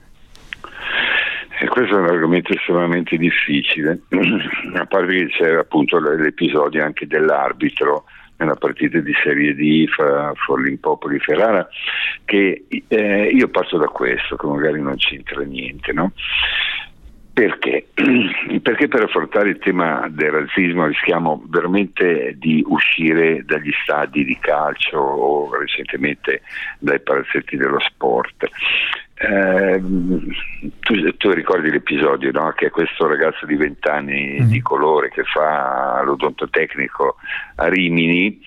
E 1.59 1.67
questo 1.67 1.97
è 1.97 1.99
un 1.99 2.09
argomento 2.09 2.53
estremamente 2.53 3.17
difficile, 3.17 4.01
a 4.77 4.85
parte 4.85 5.15
che 5.15 5.27
c'è 5.29 5.55
appunto 5.55 5.99
l'episodio 5.99 6.85
anche 6.85 7.07
dell'arbitro 7.07 8.05
nella 8.37 8.55
partita 8.55 8.99
di 9.01 9.13
Serie 9.25 9.55
D 9.55 9.89
fra 9.89 10.31
Forlimpopoli 10.35 11.19
Ferrara, 11.19 11.67
che 12.27 12.67
eh, 12.87 13.31
io 13.33 13.49
parto 13.49 13.79
da 13.79 13.89
questo, 13.89 14.37
che 14.37 14.47
magari 14.47 14.81
non 14.81 14.97
c'entra 14.97 15.43
niente, 15.43 15.93
no? 15.93 16.13
Perché? 17.39 17.87
Perché 18.63 18.89
per 18.89 19.05
affrontare 19.05 19.51
il 19.51 19.59
tema 19.61 20.09
del 20.11 20.33
razzismo 20.33 20.87
rischiamo 20.87 21.41
veramente 21.47 22.35
di 22.37 22.65
uscire 22.67 23.45
dagli 23.45 23.71
stadi 23.85 24.25
di 24.25 24.37
calcio 24.41 24.99
o 24.99 25.57
recentemente 25.57 26.43
dai 26.81 26.99
palazzetti 27.01 27.57
dello 27.57 27.79
sport. 27.79 28.49
Eh, 29.21 29.83
tu, 30.79 31.17
tu, 31.17 31.31
ricordi 31.33 31.71
l'episodio 31.71 32.31
no? 32.31 32.53
che 32.53 32.71
questo 32.71 33.09
ragazzo 33.09 33.47
di 33.47 33.57
20 33.57 33.89
anni 33.89 34.39
mm. 34.41 34.47
di 34.47 34.63
colore 34.63 35.11
che 35.11 35.25
fa 35.25 36.01
l'odontotecnico 36.05 37.17
a 37.57 37.67
Rimini 37.67 38.41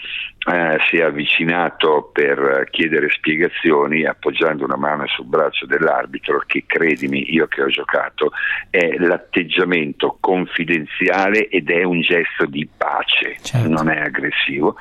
eh, 0.49 0.77
si 0.87 0.95
è 0.95 1.01
avvicinato 1.01 2.09
per 2.13 2.69
chiedere 2.71 3.09
spiegazioni 3.09 4.05
appoggiando 4.05 4.63
una 4.63 4.77
mano 4.77 5.05
sul 5.07 5.25
braccio 5.25 5.65
dell'arbitro 5.65 6.41
che 6.45 6.63
credimi 6.65 7.33
io 7.33 7.47
che 7.47 7.63
ho 7.63 7.67
giocato 7.67 8.31
è 8.69 8.95
l'atteggiamento 8.97 10.15
confidenziale 10.21 11.49
ed 11.49 11.69
è 11.69 11.83
un 11.83 11.99
gesto 11.99 12.45
di 12.45 12.65
pace 12.77 13.35
certo. 13.41 13.67
non 13.67 13.89
è 13.89 13.99
aggressivo 13.99 14.77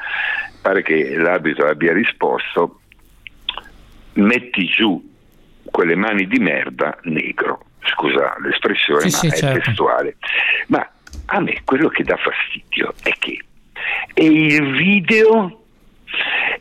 pare 0.63 0.83
che 0.83 1.17
l'arbitro 1.17 1.69
abbia 1.69 1.93
risposto 1.93 2.79
metti 4.13 4.67
giù 4.67 5.10
quelle 5.71 5.95
mani 5.95 6.27
di 6.27 6.39
merda 6.39 6.99
negro. 7.03 7.67
Scusa 7.83 8.37
l'espressione, 8.43 9.09
sì, 9.09 9.27
ma 9.27 9.33
sì, 9.33 9.45
è 9.45 9.49
certo. 9.49 9.61
testuale. 9.61 10.17
Ma 10.69 10.89
a 11.27 11.41
me 11.41 11.61
quello 11.65 11.89
che 11.89 12.05
dà 12.05 12.17
fastidio 12.17 12.93
è 13.03 13.13
che 13.19 13.39
è 14.13 14.23
il 14.23 14.77
video 14.77 15.61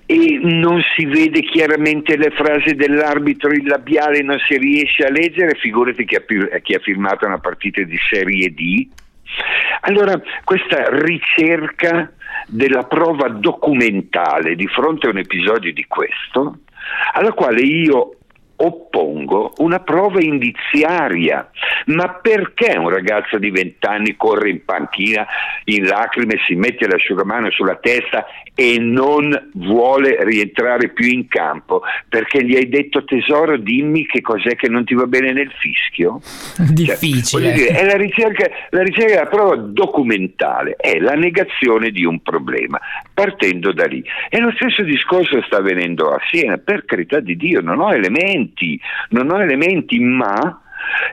e 0.05 0.39
non 0.41 0.81
si 0.95 1.05
vede 1.05 1.41
chiaramente 1.41 2.17
le 2.17 2.31
frasi 2.31 2.73
dell'arbitro, 2.75 3.51
il 3.51 3.65
labiale 3.65 4.21
non 4.21 4.39
si 4.47 4.57
riesce 4.57 5.03
a 5.03 5.11
leggere, 5.11 5.55
figurati 5.55 6.05
chi 6.05 6.15
ha, 6.15 6.23
chi 6.61 6.73
ha 6.73 6.79
filmato 6.79 7.25
una 7.25 7.39
partita 7.39 7.81
di 7.83 7.97
Serie 8.09 8.53
D. 8.53 8.87
Allora, 9.81 10.19
questa 10.43 10.87
ricerca 10.89 12.11
della 12.47 12.83
prova 12.83 13.27
documentale 13.29 14.55
di 14.55 14.67
fronte 14.67 15.07
a 15.07 15.11
un 15.11 15.19
episodio 15.19 15.71
di 15.73 15.85
questo, 15.85 16.59
alla 17.13 17.33
quale 17.33 17.61
io 17.61 18.15
oppongo 18.61 19.53
una 19.57 19.79
prova 19.79 20.21
indiziaria. 20.21 21.49
Ma 21.87 22.09
perché 22.09 22.77
un 22.77 22.89
ragazzo 22.89 23.37
di 23.37 23.49
20 23.49 23.85
anni 23.85 24.15
corre 24.15 24.49
in 24.49 24.63
panchina 24.63 25.25
in 25.65 25.85
lacrime, 25.85 26.35
si 26.45 26.55
mette 26.55 26.87
l'asciugamano 26.87 27.49
sulla 27.51 27.75
testa 27.75 28.25
e 28.53 28.77
non 28.79 29.49
vuole 29.53 30.23
rientrare 30.23 30.89
più 30.89 31.07
in 31.07 31.27
campo? 31.27 31.81
Perché 32.07 32.43
gli 32.43 32.55
hai 32.55 32.67
detto 32.67 33.05
tesoro, 33.05 33.57
dimmi 33.57 34.05
che 34.05 34.21
cos'è 34.21 34.55
che 34.55 34.67
non 34.67 34.83
ti 34.83 34.93
va 34.93 35.05
bene 35.05 35.31
nel 35.31 35.51
fischio? 35.59 36.19
Difficile. 36.69 37.43
Cioè, 37.43 37.53
dire, 37.53 37.79
è 37.79 37.85
la 37.85 37.97
ricerca, 37.97 38.49
la 38.69 38.83
ricerca 38.83 39.13
della 39.13 39.29
prova 39.29 39.55
documentale, 39.55 40.75
è 40.75 40.99
la 40.99 41.15
negazione 41.15 41.91
di 41.91 42.03
un 42.03 42.21
problema, 42.21 42.79
partendo 43.13 43.71
da 43.71 43.85
lì. 43.85 44.03
E 44.29 44.39
lo 44.39 44.51
stesso 44.55 44.83
discorso 44.83 45.41
sta 45.43 45.57
avvenendo 45.57 46.09
a 46.09 46.19
Siena, 46.29 46.57
per 46.57 46.85
carità 46.85 47.19
di 47.19 47.35
Dio, 47.35 47.61
non 47.61 47.79
ho 47.79 47.93
elementi, 47.93 48.48
non 49.09 49.31
ho 49.31 49.41
elementi, 49.41 49.99
ma 49.99 50.61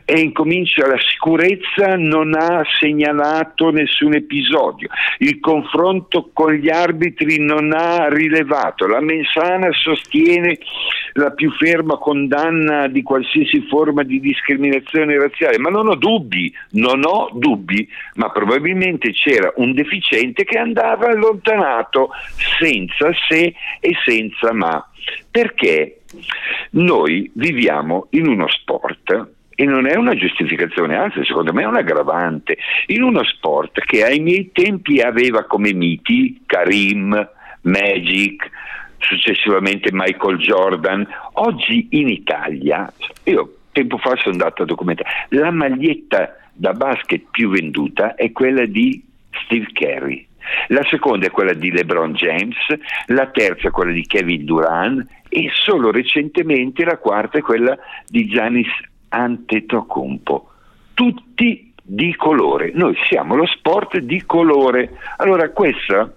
e 0.04 0.20
incomincia 0.20 0.86
la 0.86 0.98
sicurezza 0.98 1.96
non 1.96 2.34
ha 2.34 2.62
segnalato 2.78 3.70
nessun 3.70 4.14
episodio, 4.14 4.88
il 5.18 5.40
confronto 5.40 6.30
con 6.32 6.52
gli 6.52 6.70
arbitri 6.70 7.38
non 7.44 7.72
ha 7.72 8.08
rilevato, 8.08 8.86
la 8.86 9.00
Mensana 9.00 9.68
sostiene 9.72 10.58
la 11.14 11.30
più 11.32 11.50
ferma 11.52 11.96
condanna 11.96 12.86
di 12.88 13.02
qualsiasi 13.02 13.66
forma 13.68 14.02
di 14.02 14.20
discriminazione 14.20 15.18
razziale, 15.18 15.58
ma 15.58 15.70
non 15.70 15.88
ho 15.88 15.96
dubbi, 15.96 16.52
non 16.72 17.02
ho 17.04 17.30
dubbi, 17.32 17.88
ma 18.14 18.30
probabilmente 18.30 19.12
c'era 19.12 19.52
un 19.56 19.72
deficiente 19.72 20.44
che 20.44 20.58
andava 20.58 21.08
allontanato 21.08 22.10
senza 22.58 23.10
se 23.28 23.54
e 23.80 23.92
senza 24.04 24.52
ma. 24.52 24.88
Perché 25.30 25.95
noi 26.70 27.30
viviamo 27.34 28.06
in 28.10 28.28
uno 28.28 28.48
sport 28.48 29.34
e 29.58 29.64
non 29.64 29.86
è 29.86 29.96
una 29.96 30.14
giustificazione, 30.14 30.96
anzi 30.96 31.24
secondo 31.24 31.52
me 31.52 31.62
è 31.62 31.66
un 31.66 31.76
aggravante, 31.76 32.58
in 32.86 33.02
uno 33.02 33.24
sport 33.24 33.80
che 33.80 34.04
ai 34.04 34.20
miei 34.20 34.50
tempi 34.52 35.00
aveva 35.00 35.44
come 35.44 35.72
miti 35.72 36.42
Karim, 36.44 37.30
Magic, 37.62 38.50
successivamente 38.98 39.88
Michael 39.92 40.36
Jordan, 40.36 41.06
oggi 41.34 41.88
in 41.92 42.08
Italia, 42.08 42.92
io 43.24 43.56
tempo 43.72 43.96
fa 43.96 44.14
sono 44.16 44.32
andato 44.32 44.62
a 44.62 44.66
documentare, 44.66 45.08
la 45.30 45.50
maglietta 45.50 46.36
da 46.52 46.72
basket 46.72 47.24
più 47.30 47.50
venduta 47.50 48.14
è 48.14 48.32
quella 48.32 48.66
di 48.66 49.02
Steve 49.44 49.68
Carey. 49.72 50.26
La 50.68 50.84
seconda 50.88 51.26
è 51.26 51.30
quella 51.30 51.54
di 51.54 51.72
LeBron 51.72 52.12
James, 52.12 52.56
la 53.06 53.26
terza 53.26 53.68
è 53.68 53.70
quella 53.70 53.90
di 53.90 54.06
Kevin 54.06 54.44
Durant 54.44 55.04
e 55.36 55.50
solo 55.52 55.90
recentemente 55.90 56.82
la 56.82 56.96
quarta 56.96 57.36
è 57.36 57.42
quella 57.42 57.76
di 58.06 58.26
Giannis 58.26 58.70
Antetokounmpo, 59.08 60.50
tutti 60.94 61.74
di 61.82 62.16
colore. 62.16 62.70
Noi 62.72 62.96
siamo 63.06 63.34
lo 63.34 63.44
sport 63.44 63.98
di 63.98 64.24
colore. 64.24 64.92
Allora 65.18 65.50
questa 65.50 66.10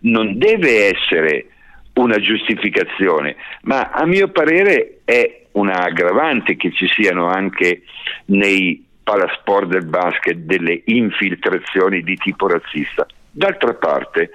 non 0.00 0.38
deve 0.38 0.86
essere 0.86 1.48
una 1.96 2.18
giustificazione, 2.18 3.36
ma 3.64 3.90
a 3.90 4.06
mio 4.06 4.28
parere 4.28 5.00
è 5.04 5.48
una 5.52 5.84
aggravante 5.84 6.56
che 6.56 6.72
ci 6.72 6.88
siano 6.88 7.26
anche 7.26 7.82
nei 8.26 8.82
palasport 9.02 9.66
del 9.66 9.84
basket 9.84 10.36
delle 10.36 10.80
infiltrazioni 10.86 12.00
di 12.00 12.16
tipo 12.16 12.48
razzista. 12.48 13.06
D'altra 13.34 13.74
parte, 13.74 14.30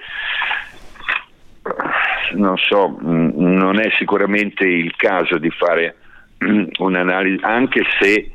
non 2.34 2.56
so, 2.56 2.96
non 3.00 3.80
è 3.80 3.90
sicuramente 3.98 4.64
il 4.64 4.94
caso 4.96 5.38
di 5.38 5.50
fare 5.50 5.96
un'analisi, 6.78 7.42
anche 7.42 7.82
se 8.00 8.30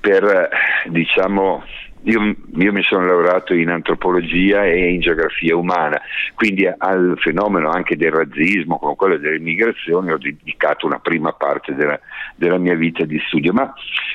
per, 0.00 0.48
diciamo, 0.86 1.62
io, 2.02 2.36
io, 2.56 2.72
mi 2.72 2.82
sono 2.82 3.06
laureato 3.06 3.54
in 3.54 3.68
antropologia 3.70 4.64
e 4.64 4.92
in 4.92 5.00
geografia 5.00 5.56
umana, 5.56 6.00
quindi 6.34 6.66
al 6.66 7.14
fenomeno 7.18 7.70
anche 7.70 7.96
del 7.96 8.12
razzismo, 8.12 8.78
come 8.78 8.96
quello 8.96 9.16
delle 9.16 9.38
migrazioni, 9.38 10.12
ho 10.12 10.18
dedicato 10.18 10.86
una 10.86 11.00
prima 11.00 11.32
parte 11.32 11.74
della, 11.74 11.98
della 12.36 12.58
mia 12.58 12.74
vita 12.74 13.04
di 13.04 13.20
studio, 13.26 13.52
ma 13.52 13.72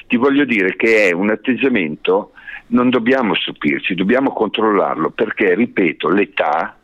ti 0.07 0.15
voglio 0.17 0.45
dire 0.45 0.75
che 0.75 1.09
è 1.09 1.11
un 1.13 1.29
atteggiamento, 1.29 2.31
non 2.67 2.89
dobbiamo 2.89 3.35
stupirci, 3.35 3.95
dobbiamo 3.95 4.31
controllarlo, 4.31 5.11
perché, 5.11 5.53
ripeto, 5.53 6.09
l'età 6.09 6.77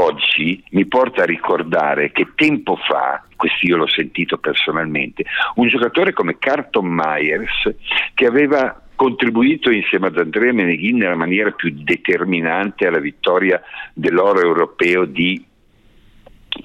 oggi 0.00 0.62
mi 0.70 0.86
porta 0.86 1.22
a 1.22 1.26
ricordare 1.26 2.10
che 2.12 2.28
tempo 2.34 2.76
fa, 2.76 3.24
questo 3.36 3.66
io 3.66 3.76
l'ho 3.76 3.88
sentito 3.88 4.38
personalmente, 4.38 5.24
un 5.56 5.68
giocatore 5.68 6.12
come 6.12 6.38
Carton 6.38 6.86
Myers 6.86 7.74
che 8.14 8.26
aveva 8.26 8.80
contribuito 8.96 9.70
insieme 9.70 10.08
ad 10.08 10.18
Andrea 10.18 10.52
Meneghin 10.52 10.98
nella 10.98 11.16
maniera 11.16 11.50
più 11.52 11.72
determinante 11.74 12.86
alla 12.86 12.98
vittoria 12.98 13.60
dell'oro 13.94 14.40
europeo 14.40 15.04
di 15.04 15.42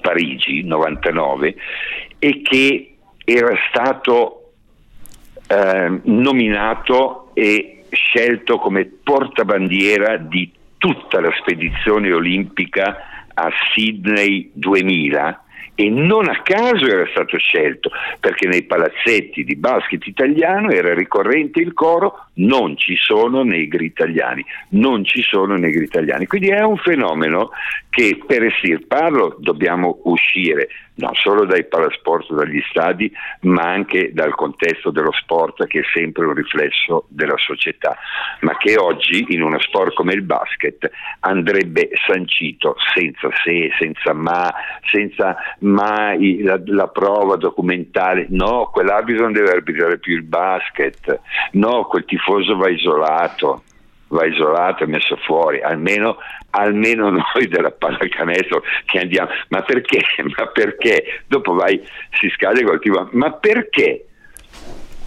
Parigi 0.00 0.62
99 0.62 1.56
e 2.18 2.42
che 2.42 2.96
era 3.24 3.56
stato 3.68 4.52
eh, 5.48 6.00
nominato 6.04 7.30
e 7.34 7.84
scelto 7.90 8.58
come 8.58 8.84
portabandiera 8.84 10.16
di 10.18 10.52
tutta 10.76 11.20
la 11.20 11.32
spedizione 11.40 12.12
olimpica 12.12 13.15
a 13.38 13.50
Sydney 13.72 14.50
2000 14.54 15.40
e 15.74 15.90
non 15.90 16.28
a 16.28 16.40
caso 16.42 16.86
era 16.86 17.06
stato 17.10 17.36
scelto 17.36 17.90
perché 18.18 18.48
nei 18.48 18.62
palazzetti 18.62 19.44
di 19.44 19.56
basket 19.56 20.06
italiano 20.06 20.70
era 20.70 20.94
ricorrente 20.94 21.60
il 21.60 21.74
coro 21.74 22.25
non 22.36 22.76
ci 22.76 22.96
sono 22.96 23.42
negri 23.42 23.84
italiani, 23.86 24.44
non 24.70 25.04
ci 25.04 25.22
sono 25.22 25.56
negri 25.56 25.84
italiani. 25.84 26.26
Quindi 26.26 26.48
è 26.48 26.62
un 26.62 26.76
fenomeno 26.76 27.50
che 27.90 28.18
per 28.26 28.44
estirparlo 28.44 29.36
dobbiamo 29.38 30.00
uscire 30.04 30.68
non 30.96 31.14
solo 31.14 31.44
dai 31.44 31.64
palasport, 31.66 32.32
dagli 32.32 32.62
stadi, 32.70 33.12
ma 33.42 33.62
anche 33.62 34.12
dal 34.14 34.34
contesto 34.34 34.90
dello 34.90 35.12
sport 35.12 35.66
che 35.66 35.80
è 35.80 35.82
sempre 35.92 36.24
un 36.24 36.32
riflesso 36.32 37.04
della 37.08 37.36
società, 37.36 37.98
ma 38.40 38.56
che 38.56 38.78
oggi 38.78 39.26
in 39.28 39.42
uno 39.42 39.60
sport 39.60 39.92
come 39.92 40.14
il 40.14 40.22
basket 40.22 40.90
andrebbe 41.20 41.90
sancito 42.06 42.76
senza 42.94 43.28
se, 43.44 43.70
senza 43.78 44.14
ma, 44.14 44.50
senza 44.90 45.36
mai 45.60 46.42
la, 46.42 46.58
la 46.64 46.88
prova 46.88 47.36
documentale. 47.36 48.26
No, 48.30 48.70
quell'arbitro 48.72 49.24
non 49.24 49.32
deve 49.32 49.50
arbitrare 49.50 49.98
più 49.98 50.14
il 50.14 50.22
basket, 50.22 51.20
no, 51.52 51.84
quel 51.84 52.06
tifoso 52.06 52.24
va 52.56 52.68
isolato 52.68 53.62
va 54.08 54.24
isolato 54.24 54.84
e 54.84 54.86
messo 54.86 55.16
fuori, 55.16 55.60
almeno, 55.60 56.18
almeno 56.50 57.10
noi 57.10 57.48
della 57.48 57.70
pallacanestro 57.70 58.62
che 58.84 59.00
andiamo, 59.00 59.30
ma 59.48 59.62
perché? 59.62 60.00
Ma 60.36 60.46
perché? 60.48 61.22
Dopo 61.26 61.54
vai, 61.54 61.80
si 62.18 62.28
scaglia 62.30 62.64
col 62.64 62.80
tipo, 62.80 63.08
ma 63.12 63.32
perché 63.32 64.06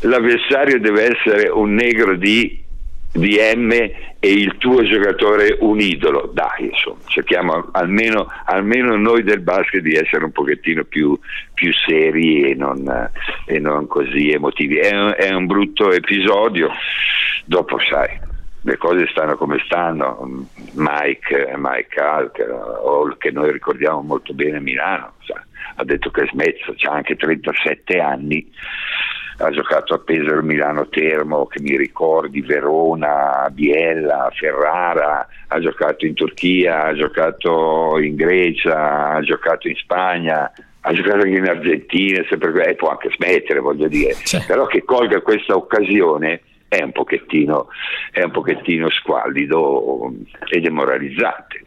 l'avversario 0.01 0.79
deve 0.79 1.15
essere 1.15 1.49
un 1.49 1.73
negro 1.73 2.15
di 2.15 2.67
DM 3.11 3.71
e 3.71 4.31
il 4.31 4.57
tuo 4.57 4.83
giocatore 4.83 5.57
un 5.61 5.79
idolo? 5.79 6.29
Dai, 6.33 6.65
insomma, 6.65 6.99
cerchiamo 7.07 7.69
almeno, 7.71 8.27
almeno 8.45 8.95
noi 8.95 9.23
del 9.23 9.41
basket 9.41 9.81
di 9.81 9.93
essere 9.93 10.25
un 10.25 10.31
pochettino 10.31 10.83
più, 10.83 11.17
più 11.53 11.71
seri 11.73 12.51
e 12.51 12.55
non, 12.55 13.09
e 13.45 13.59
non, 13.59 13.87
così 13.87 14.29
emotivi. 14.29 14.77
È 14.77 14.95
un, 14.95 15.13
è 15.17 15.33
un 15.33 15.45
brutto 15.45 15.91
episodio, 15.91 16.69
dopo 17.45 17.79
sai, 17.79 18.19
le 18.61 18.77
cose 18.77 19.07
stanno 19.07 19.35
come 19.37 19.61
stanno. 19.65 20.47
Mike, 20.73 21.53
Mike 21.55 22.01
Hulk, 22.01 23.17
che 23.17 23.31
noi 23.31 23.51
ricordiamo 23.51 24.01
molto 24.01 24.33
bene 24.33 24.57
a 24.57 24.61
Milano, 24.61 25.13
ha 25.75 25.83
detto 25.83 26.11
che 26.11 26.23
è 26.23 26.27
smesso, 26.27 26.75
ha 26.87 26.93
anche 26.93 27.15
37 27.15 27.99
anni, 27.99 28.45
ha 29.39 29.49
giocato 29.51 29.93
a 29.93 29.99
Pesaro, 29.99 30.41
Milano 30.41 30.87
Termo, 30.89 31.45
che 31.45 31.61
mi 31.61 31.77
ricordi, 31.77 32.41
Verona, 32.41 33.47
Biella, 33.51 34.29
Ferrara, 34.33 35.25
ha 35.47 35.59
giocato 35.59 36.05
in 36.05 36.13
Turchia, 36.13 36.85
ha 36.85 36.93
giocato 36.93 37.97
in 37.99 38.15
Grecia, 38.15 39.11
ha 39.11 39.21
giocato 39.21 39.67
in 39.67 39.75
Spagna, 39.75 40.51
ha 40.81 40.93
giocato 40.93 41.17
anche 41.17 41.37
in 41.37 41.47
Argentina, 41.47 42.23
sempre, 42.27 42.65
e 42.65 42.75
può 42.75 42.89
anche 42.89 43.11
smettere, 43.11 43.59
voglio 43.59 43.87
dire, 43.87 44.13
sì. 44.13 44.43
però 44.45 44.65
che 44.65 44.83
colga 44.83 45.21
questa 45.21 45.55
occasione 45.55 46.41
è 46.67 46.83
un 46.83 46.91
pochettino, 46.91 47.67
è 48.11 48.21
un 48.21 48.31
pochettino 48.31 48.89
squallido 48.89 50.13
e 50.49 50.59
demoralizzante. 50.59 51.58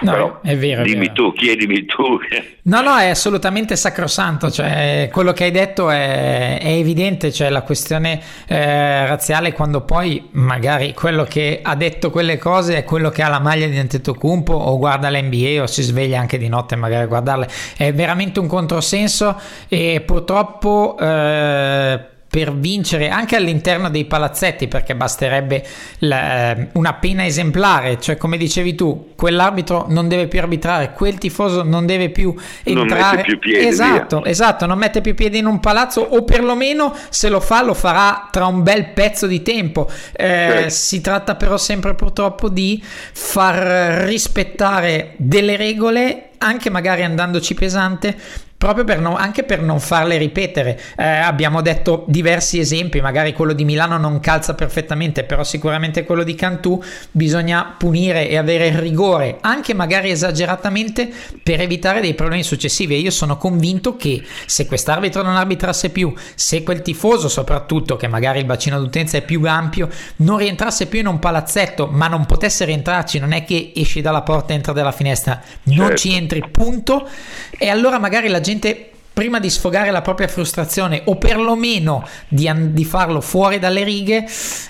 No, 0.00 0.12
Però, 0.12 0.40
è 0.42 0.56
vero. 0.56 0.82
Dimmi 0.82 1.08
vero. 1.08 1.12
tu, 1.12 1.32
chiedimi 1.32 1.84
tu. 1.84 2.18
No, 2.62 2.80
no, 2.82 2.96
è 2.96 3.08
assolutamente 3.08 3.76
sacrosanto. 3.76 4.50
Cioè, 4.50 5.08
quello 5.12 5.32
che 5.32 5.44
hai 5.44 5.50
detto 5.50 5.90
è, 5.90 6.58
è 6.60 6.68
evidente. 6.68 7.32
Cioè, 7.32 7.48
la 7.50 7.62
questione 7.62 8.20
eh, 8.46 9.06
razziale, 9.06 9.52
quando 9.52 9.80
poi 9.80 10.28
magari 10.32 10.94
quello 10.94 11.24
che 11.24 11.60
ha 11.62 11.74
detto 11.74 12.10
quelle 12.10 12.38
cose 12.38 12.76
è 12.76 12.84
quello 12.84 13.10
che 13.10 13.22
ha 13.22 13.28
la 13.28 13.40
maglia 13.40 13.66
di 13.66 13.78
Antetokounmpo 13.78 14.52
o 14.52 14.78
guarda 14.78 15.10
l'NBA 15.10 15.62
o 15.62 15.66
si 15.66 15.82
sveglia 15.82 16.20
anche 16.20 16.38
di 16.38 16.48
notte 16.48 16.76
magari 16.76 17.04
a 17.04 17.06
guardarle. 17.06 17.48
È 17.76 17.92
veramente 17.92 18.40
un 18.40 18.46
controsenso 18.46 19.40
e 19.68 20.02
purtroppo. 20.04 20.96
Eh, 21.00 22.16
per 22.28 22.54
vincere 22.54 23.08
anche 23.08 23.36
all'interno 23.36 23.88
dei 23.88 24.04
palazzetti 24.04 24.68
perché 24.68 24.94
basterebbe 24.94 25.64
la, 26.00 26.56
eh, 26.56 26.68
una 26.72 26.94
pena 26.94 27.24
esemplare 27.24 27.98
cioè 28.00 28.16
come 28.18 28.36
dicevi 28.36 28.74
tu 28.74 29.12
quell'arbitro 29.16 29.86
non 29.88 30.08
deve 30.08 30.28
più 30.28 30.38
arbitrare 30.38 30.92
quel 30.92 31.16
tifoso 31.16 31.62
non 31.62 31.86
deve 31.86 32.10
più 32.10 32.34
entrare 32.64 33.16
non 33.16 33.24
più 33.24 33.38
piedi, 33.38 33.66
esatto 33.66 34.20
via. 34.20 34.30
esatto 34.30 34.66
non 34.66 34.78
mette 34.78 35.00
più 35.00 35.14
piedi 35.14 35.38
in 35.38 35.46
un 35.46 35.58
palazzo 35.58 36.02
o 36.02 36.22
perlomeno 36.24 36.94
se 37.08 37.30
lo 37.30 37.40
fa 37.40 37.62
lo 37.62 37.72
farà 37.72 38.28
tra 38.30 38.44
un 38.44 38.62
bel 38.62 38.90
pezzo 38.90 39.26
di 39.26 39.40
tempo 39.42 39.90
eh, 40.12 40.66
sì. 40.68 40.96
si 40.96 41.00
tratta 41.00 41.34
però 41.34 41.56
sempre 41.56 41.94
purtroppo 41.94 42.50
di 42.50 42.82
far 42.84 44.04
rispettare 44.04 45.14
delle 45.16 45.56
regole 45.56 46.24
anche 46.38 46.70
magari 46.70 47.02
andandoci 47.02 47.54
pesante 47.54 48.16
proprio 48.58 48.82
per 48.82 48.98
non, 48.98 49.14
anche 49.16 49.44
per 49.44 49.62
non 49.62 49.78
farle 49.78 50.18
ripetere. 50.18 50.78
Eh, 50.96 51.06
abbiamo 51.06 51.62
detto 51.62 52.04
diversi 52.08 52.58
esempi, 52.58 53.00
magari 53.00 53.32
quello 53.32 53.52
di 53.52 53.64
Milano 53.64 53.96
non 53.98 54.18
calza 54.18 54.54
perfettamente, 54.54 55.22
però 55.22 55.44
sicuramente 55.44 56.04
quello 56.04 56.24
di 56.24 56.34
Cantù 56.34 56.82
bisogna 57.12 57.76
punire 57.78 58.28
e 58.28 58.36
avere 58.36 58.78
rigore, 58.80 59.38
anche 59.40 59.74
magari 59.74 60.10
esageratamente, 60.10 61.08
per 61.40 61.60
evitare 61.60 62.00
dei 62.00 62.14
problemi 62.14 62.42
successivi. 62.42 62.96
E 62.96 62.98
io 62.98 63.12
sono 63.12 63.36
convinto 63.36 63.96
che 63.96 64.22
se 64.46 64.66
quest'arbitro 64.66 65.22
non 65.22 65.36
arbitrasse 65.36 65.90
più, 65.90 66.12
se 66.34 66.64
quel 66.64 66.82
tifoso 66.82 67.28
soprattutto, 67.28 67.96
che 67.96 68.08
magari 68.08 68.40
il 68.40 68.44
bacino 68.44 68.80
d'utenza 68.80 69.18
è 69.18 69.22
più 69.22 69.40
ampio, 69.46 69.88
non 70.16 70.36
rientrasse 70.36 70.86
più 70.86 70.98
in 70.98 71.06
un 71.06 71.20
palazzetto, 71.20 71.86
ma 71.86 72.08
non 72.08 72.26
potesse 72.26 72.64
rientrarci, 72.64 73.20
non 73.20 73.30
è 73.30 73.44
che 73.44 73.72
esci 73.76 74.00
dalla 74.00 74.22
porta 74.22 74.52
e 74.52 74.56
entra 74.56 74.72
dalla 74.72 74.90
finestra, 74.90 75.40
non 75.64 75.76
certo. 75.76 75.96
ci 75.96 76.12
entri, 76.12 76.44
punto. 76.50 77.08
E 77.56 77.68
allora 77.68 78.00
magari 78.00 78.26
la 78.26 78.40
gente 78.40 78.46
gente 78.48 78.90
prima 79.12 79.40
di 79.40 79.50
sfogare 79.50 79.90
la 79.90 80.00
propria 80.00 80.28
frustrazione 80.28 81.02
o 81.06 81.16
perlomeno 81.16 82.06
di, 82.28 82.50
di 82.70 82.84
farlo 82.84 83.20
fuori 83.20 83.58
dalle 83.58 83.82
righe 83.82 84.24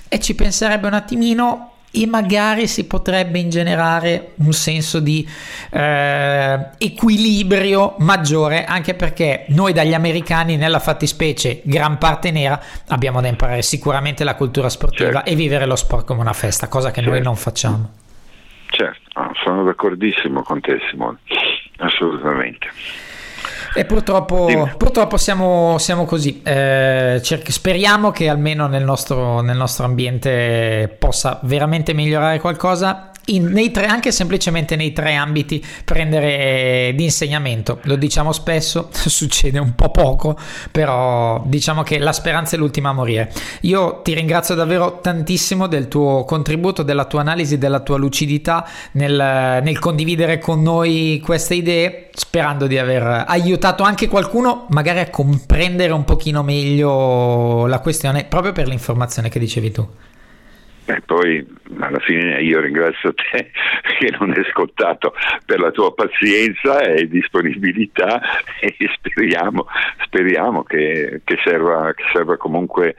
e 0.09 0.21
ci 0.21 0.35
penserebbe 0.35 0.87
un 0.87 0.95
attimino 0.95 1.73
e 1.91 2.07
magari 2.07 2.67
si 2.67 2.87
potrebbe 2.87 3.39
ingenerare 3.39 4.33
un 4.37 4.53
senso 4.53 5.01
di 5.01 5.27
eh, 5.71 6.71
equilibrio 6.79 7.95
maggiore 7.99 8.65
anche 8.65 8.95
perché 8.95 9.45
noi 9.49 9.73
dagli 9.73 9.95
americani 9.95 10.57
nella 10.57 10.81
fattispecie 10.81 11.61
gran 11.65 11.97
parte 11.99 12.31
nera 12.31 12.61
abbiamo 12.89 13.21
da 13.21 13.29
imparare 13.29 13.63
sicuramente 13.63 14.25
la 14.25 14.35
cultura 14.35 14.69
sportiva 14.69 15.13
certo. 15.13 15.31
e 15.31 15.35
vivere 15.35 15.67
lo 15.67 15.77
sport 15.77 16.07
come 16.07 16.21
una 16.21 16.35
festa 16.35 16.69
cosa 16.69 16.89
che 16.89 16.97
certo. 16.97 17.11
noi 17.11 17.23
non 17.23 17.37
facciamo 17.37 17.91
certo 18.71 19.33
sono 19.45 19.65
d'accordissimo 19.65 20.43
con 20.43 20.61
te 20.61 20.79
Simone 20.91 21.19
assolutamente 21.79 22.69
e 23.75 23.85
purtroppo, 23.85 24.71
purtroppo 24.77 25.17
siamo, 25.17 25.77
siamo, 25.79 26.05
così. 26.05 26.41
Eh, 26.43 27.21
cer- 27.23 27.51
speriamo 27.51 28.11
che 28.11 28.29
almeno 28.29 28.67
nel 28.67 28.85
nostro, 28.85 29.41
nel 29.41 29.57
nostro 29.57 29.85
ambiente 29.85 30.95
possa 30.99 31.39
veramente 31.43 31.93
migliorare 31.93 32.41
qualcosa 32.41 33.11
in, 33.29 33.71
tre, 33.73 33.87
anche 33.87 34.13
semplicemente 34.13 34.77
nei 34.77 34.93
tre 34.93 35.15
ambiti 35.15 35.65
prendere 35.85 36.93
di 36.95 37.05
insegnamento. 37.05 37.81
Lo 37.85 37.97
diciamo 37.97 38.33
spesso, 38.33 38.89
succede 38.93 39.59
un 39.59 39.75
po' 39.75 39.91
poco, 39.91 40.37
però 40.71 41.43
diciamo 41.45 41.83
che 41.83 41.99
la 41.99 42.13
speranza 42.13 42.57
è 42.57 42.59
l'ultima 42.59 42.91
a 42.91 42.93
morire. 42.93 43.33
Io 43.63 44.01
ti 44.03 44.15
ringrazio 44.15 44.55
davvero 44.55 45.01
tantissimo 45.01 45.67
del 45.67 45.89
tuo 45.89 46.25
contributo, 46.25 46.83
della 46.83 47.05
tua 47.05 47.21
analisi, 47.21 47.59
della 47.59 47.81
tua 47.81 47.99
lucidità 47.99 48.67
nel, 48.93 49.61
nel 49.63 49.79
condividere 49.79 50.39
con 50.39 50.63
noi 50.63 51.21
queste 51.25 51.55
idee, 51.55 52.11
sperando 52.13 52.67
di 52.67 52.79
aver 52.79 53.25
aiutato 53.27 53.83
anche 53.83 54.09
qualcuno 54.09 54.67
magari 54.71 55.01
a 55.01 55.11
comprendere 55.11 55.93
un 55.93 56.05
pochino 56.05 56.43
meglio 56.43 57.67
la 57.67 57.81
questione 57.81 58.25
proprio 58.25 58.53
per 58.53 58.69
l'informazione 58.69 59.29
che 59.29 59.39
dicevi 59.39 59.71
tu. 59.71 59.87
E 60.89 61.03
poi 61.05 61.47
alla 61.81 61.99
fine 61.99 62.41
io 62.41 62.61
ringrazio 62.61 63.13
te 63.13 63.51
che 63.99 64.11
non 64.19 64.31
hai 64.31 64.45
scottato 64.51 65.13
per 65.45 65.61
la 65.61 65.71
tua 65.71 65.93
pazienza 65.93 66.81
e 66.81 67.07
disponibilità 67.07 68.23
e 68.59 68.75
speriamo, 68.95 69.67
speriamo 70.05 70.63
che, 70.63 71.21
che, 71.25 71.39
serva, 71.45 71.93
che 71.93 72.05
serva 72.11 72.39
comunque 72.39 72.97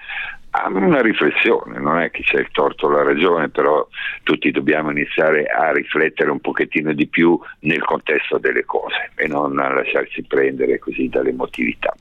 a 0.51 0.67
una 0.67 1.01
riflessione, 1.01 1.79
non 1.79 1.99
è 1.99 2.11
che 2.11 2.21
c'è 2.21 2.39
il 2.39 2.49
torto 2.51 2.85
o 2.85 2.89
la 2.89 3.03
ragione, 3.03 3.49
però 3.49 3.87
tutti 4.21 4.51
dobbiamo 4.51 4.91
iniziare 4.91 5.45
a 5.45 5.71
riflettere 5.71 6.29
un 6.29 6.39
pochettino 6.39 6.93
di 6.93 7.07
più 7.07 7.39
nel 7.61 7.83
contesto 7.83 8.37
delle 8.37 8.65
cose 8.65 9.11
e 9.15 9.27
non 9.27 9.57
a 9.57 9.73
lasciarsi 9.73 10.23
prendere 10.23 10.77
così 10.77 11.09
dall'emotività. 11.09 11.95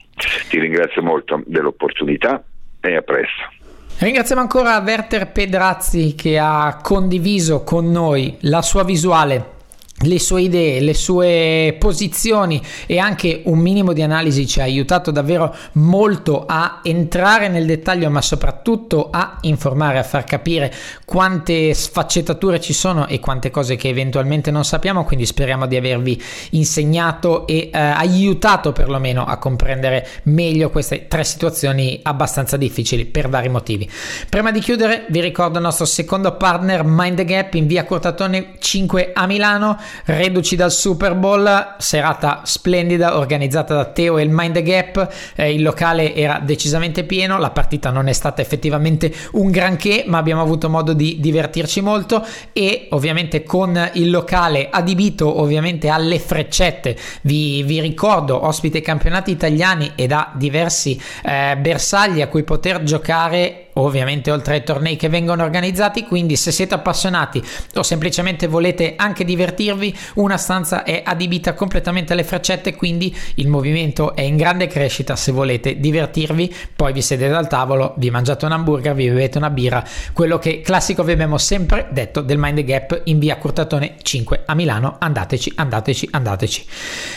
Ti 0.49 0.59
ringrazio 0.59 1.03
molto 1.03 1.43
dell'opportunità 1.47 2.43
e 2.81 2.97
a 2.97 3.03
presto. 3.03 3.58
Ringraziamo 4.01 4.41
ancora 4.41 4.79
Werther 4.79 5.33
Pedrazzi 5.33 6.15
che 6.15 6.39
ha 6.39 6.79
condiviso 6.81 7.65
con 7.65 7.91
noi 7.91 8.37
la 8.43 8.63
sua 8.63 8.85
visuale 8.85 9.57
le 10.03 10.21
sue 10.21 10.43
idee, 10.43 10.81
le 10.81 10.95
sue 10.95 11.75
posizioni 11.79 12.63
e 12.87 12.99
anche 12.99 13.43
un 13.47 13.59
minimo 13.59 13.93
di 13.93 14.03
analisi 14.03 14.47
ci 14.47 14.61
ha 14.61 14.63
aiutato 14.63 15.11
davvero 15.11 15.55
molto 15.73 16.45
a 16.47 16.81
entrare 16.85 17.49
nel 17.49 17.67
dettaglio 17.67 18.09
ma 18.09 18.23
soprattutto 18.23 19.09
a 19.11 19.39
informare, 19.43 19.99
a 19.99 20.05
far 20.05 20.23
capire 20.23 20.73
quante 21.05 21.75
sfaccettature 21.75 22.61
ci 22.61 22.73
sono 22.73 23.09
e 23.09 23.19
quante 23.19 23.51
cose 23.51 23.75
che 23.75 23.89
eventualmente 23.89 24.53
non 24.53 24.65
sappiamo 24.65 25.05
quindi 25.05 25.27
speriamo 25.27 25.67
di 25.67 25.77
avervi 25.77 26.23
insegnato 26.51 27.47
e 27.47 27.71
eh, 27.73 27.79
aiutato 27.79 28.73
perlomeno 28.73 29.25
a 29.25 29.37
comprendere 29.39 30.07
meglio 30.25 30.71
queste 30.71 31.09
tre 31.09 31.25
situazioni 31.25 31.99
abbastanza 32.05 32.57
difficili 32.57 33.05
per 33.05 33.29
vari 33.29 33.49
motivi. 33.49 33.91
Prima 34.29 34.53
di 34.53 34.61
chiudere 34.61 35.07
vi 35.09 35.21
ricordo 35.21 35.59
il 35.59 35.65
nostro 35.65 35.87
secondo 35.87 36.37
partner 36.37 36.85
Mind 36.85 37.17
the 37.17 37.25
Gap 37.25 37.55
in 37.55 37.67
via 37.67 37.85
Cortatone 37.85 38.55
5 38.61 39.11
a 39.13 39.27
Milano 39.27 39.77
reduci 40.05 40.57
dal 40.57 40.73
Super 40.73 41.15
Bowl, 41.15 41.75
serata 41.79 42.43
splendida 42.45 43.17
organizzata 43.17 43.75
da 43.75 43.85
Teo 43.87 44.19
e 44.19 44.23
il 44.23 44.31
Mind 44.31 44.55
the 44.55 44.63
Gap, 44.63 45.09
eh, 45.37 45.53
il 45.53 45.63
locale 45.63 46.15
era 46.15 46.41
decisamente 46.43 47.05
pieno, 47.05 47.39
la 47.39 47.51
partita 47.51 47.91
non 47.91 48.09
è 48.09 48.13
stata 48.13 48.43
effettivamente 48.43 49.13
un 49.33 49.51
granché, 49.51 50.05
ma 50.07 50.19
abbiamo 50.19 50.43
avuto 50.43 50.69
modo 50.69 50.93
di 50.93 51.19
divertirci 51.21 51.81
molto 51.81 52.25
e 52.53 52.89
ovviamente 52.91 53.43
con 53.43 53.91
il 53.95 54.11
locale 54.11 54.69
adibito 54.71 55.41
ovviamente 55.41 55.89
alle 55.89 56.19
freccette, 56.19 56.97
vi, 57.23 57.63
vi 57.63 57.81
ricordo 57.81 58.47
ospite 58.47 58.81
campionati 58.81 59.31
italiani 59.31 59.93
e 59.95 60.07
da 60.07 60.33
diversi 60.35 61.01
eh, 61.25 61.57
bersagli 61.57 62.21
a 62.21 62.29
cui 62.29 62.43
poter 62.43 62.83
giocare 62.83 63.68
ovviamente 63.83 64.31
oltre 64.31 64.55
ai 64.55 64.65
tornei 64.65 64.97
che 64.97 65.09
vengono 65.09 65.43
organizzati, 65.43 66.05
quindi 66.05 66.37
se 66.37 66.51
siete 66.51 66.75
appassionati 66.75 67.43
o 67.75 67.83
semplicemente 67.83 68.47
volete 68.47 68.95
anche 68.97 69.25
divertirvi, 69.25 69.97
una 70.15 70.37
stanza 70.37 70.83
è 70.83 71.03
adibita 71.05 71.55
completamente 71.55 72.13
alle 72.13 72.25
freccette, 72.25 72.75
quindi 72.75 73.15
il 73.35 73.49
movimento 73.49 74.15
è 74.15 74.23
in 74.23 74.37
grande 74.37 74.67
crescita 74.67 75.17
se 75.17 75.33
volete 75.33 75.79
divertirvi, 75.79 76.55
poi 76.75 76.93
vi 76.93 77.03
sedete 77.03 77.35
al 77.35 77.49
tavolo, 77.49 77.95
vi 77.99 78.11
mangiate 78.11 78.45
un 78.45 78.53
hamburger, 78.53 78.95
vi 78.95 79.09
bevete 79.09 79.39
una 79.39 79.51
birra, 79.51 79.85
quello 80.13 80.39
che 80.39 80.61
classico 80.61 81.05
vi 81.05 81.13
abbiamo 81.13 81.39
sempre 81.39 81.89
detto 81.91 82.21
del 82.21 82.39
Mind 82.39 82.61
Gap 82.63 83.03
in 83.05 83.19
via 83.19 83.37
Curtatone 83.37 83.97
5 84.03 84.43
a 84.47 84.55
Milano, 84.55 84.97
andateci, 84.99 85.53
andateci, 85.57 86.09
andateci. 86.11 86.67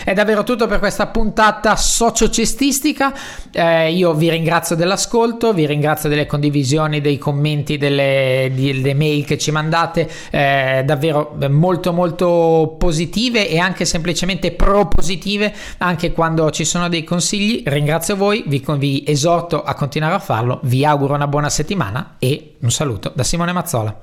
È 0.03 0.13
davvero 0.13 0.43
tutto 0.43 0.67
per 0.67 0.79
questa 0.79 1.07
puntata 1.07 1.75
sociocestistica, 1.75 3.13
eh, 3.51 3.91
io 3.91 4.13
vi 4.13 4.29
ringrazio 4.29 4.75
dell'ascolto, 4.75 5.53
vi 5.53 5.65
ringrazio 5.65 6.07
delle 6.07 6.25
condivisioni 6.25 6.49
condivisioni, 6.51 6.99
dei 6.99 7.17
commenti, 7.17 7.77
delle, 7.77 8.51
delle 8.53 8.93
mail 8.93 9.23
che 9.25 9.37
ci 9.37 9.51
mandate, 9.51 10.09
eh, 10.29 10.83
davvero 10.85 11.37
molto 11.49 11.93
molto 11.93 12.75
positive 12.77 13.47
e 13.47 13.57
anche 13.57 13.85
semplicemente 13.85 14.51
propositive, 14.51 15.53
anche 15.77 16.11
quando 16.11 16.51
ci 16.51 16.65
sono 16.65 16.89
dei 16.89 17.05
consigli. 17.05 17.63
Ringrazio 17.65 18.17
voi, 18.17 18.43
vi, 18.45 18.63
vi 18.77 19.03
esorto 19.07 19.63
a 19.63 19.73
continuare 19.73 20.15
a 20.15 20.19
farlo, 20.19 20.59
vi 20.63 20.83
auguro 20.83 21.13
una 21.13 21.27
buona 21.27 21.49
settimana 21.49 22.15
e 22.19 22.55
un 22.59 22.69
saluto 22.69 23.11
da 23.15 23.23
Simone 23.23 23.53
Mazzola. 23.53 23.99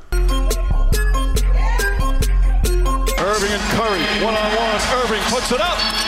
Irving 3.20 3.52
and 3.52 3.62
Curry, 3.76 4.24
one 4.24 4.34
on 4.34 4.46
one, 4.56 4.80
Irving 5.04 5.22
puts 5.28 5.50
it 5.50 5.60
up. 5.60 6.07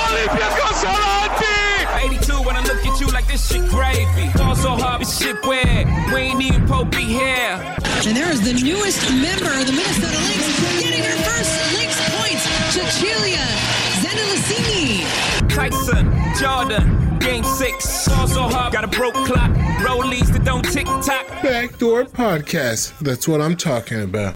Olympiacos 0.08 0.84
avanti! 0.84 1.54
82 2.04 2.42
when 2.42 2.56
I 2.56 2.60
look 2.60 2.84
at 2.84 3.00
you 3.00 3.06
like 3.08 3.26
this 3.26 3.48
shit 3.48 3.66
gravy. 3.68 4.28
Fall 4.36 4.54
so 4.54 4.76
hard, 4.76 5.00
this 5.00 5.18
shit 5.18 5.44
weird. 5.46 5.86
We 6.12 6.20
ain't 6.20 6.42
even 6.42 6.66
Pope 6.66 6.94
here. 6.94 7.58
And 8.06 8.16
there 8.16 8.30
is 8.30 8.40
the 8.42 8.52
newest 8.52 9.00
member 9.10 9.50
of 9.50 9.66
the 9.66 9.72
Minnesota 9.72 10.18
Lynx 10.28 10.60
getting 10.80 11.02
her 11.02 11.16
first 11.24 11.52
Lynx 11.74 11.96
points, 12.16 12.44
Cecilia 12.72 13.38
Zendelicini. 13.38 13.83
Tyson, 15.54 16.12
Jordan, 16.40 17.16
game 17.20 17.44
six. 17.44 18.08
Fall 18.08 18.26
so 18.26 18.42
hard, 18.42 18.72
got 18.72 18.82
a 18.82 18.88
broke 18.88 19.14
clock. 19.14 19.52
Rollies 19.86 20.32
that 20.32 20.42
don't 20.44 20.64
tick 20.64 20.84
tock. 20.84 21.26
Backdoor 21.44 22.06
Podcast. 22.06 22.98
That's 22.98 23.28
what 23.28 23.40
I'm 23.40 23.56
talking 23.56 24.02
about. 24.02 24.32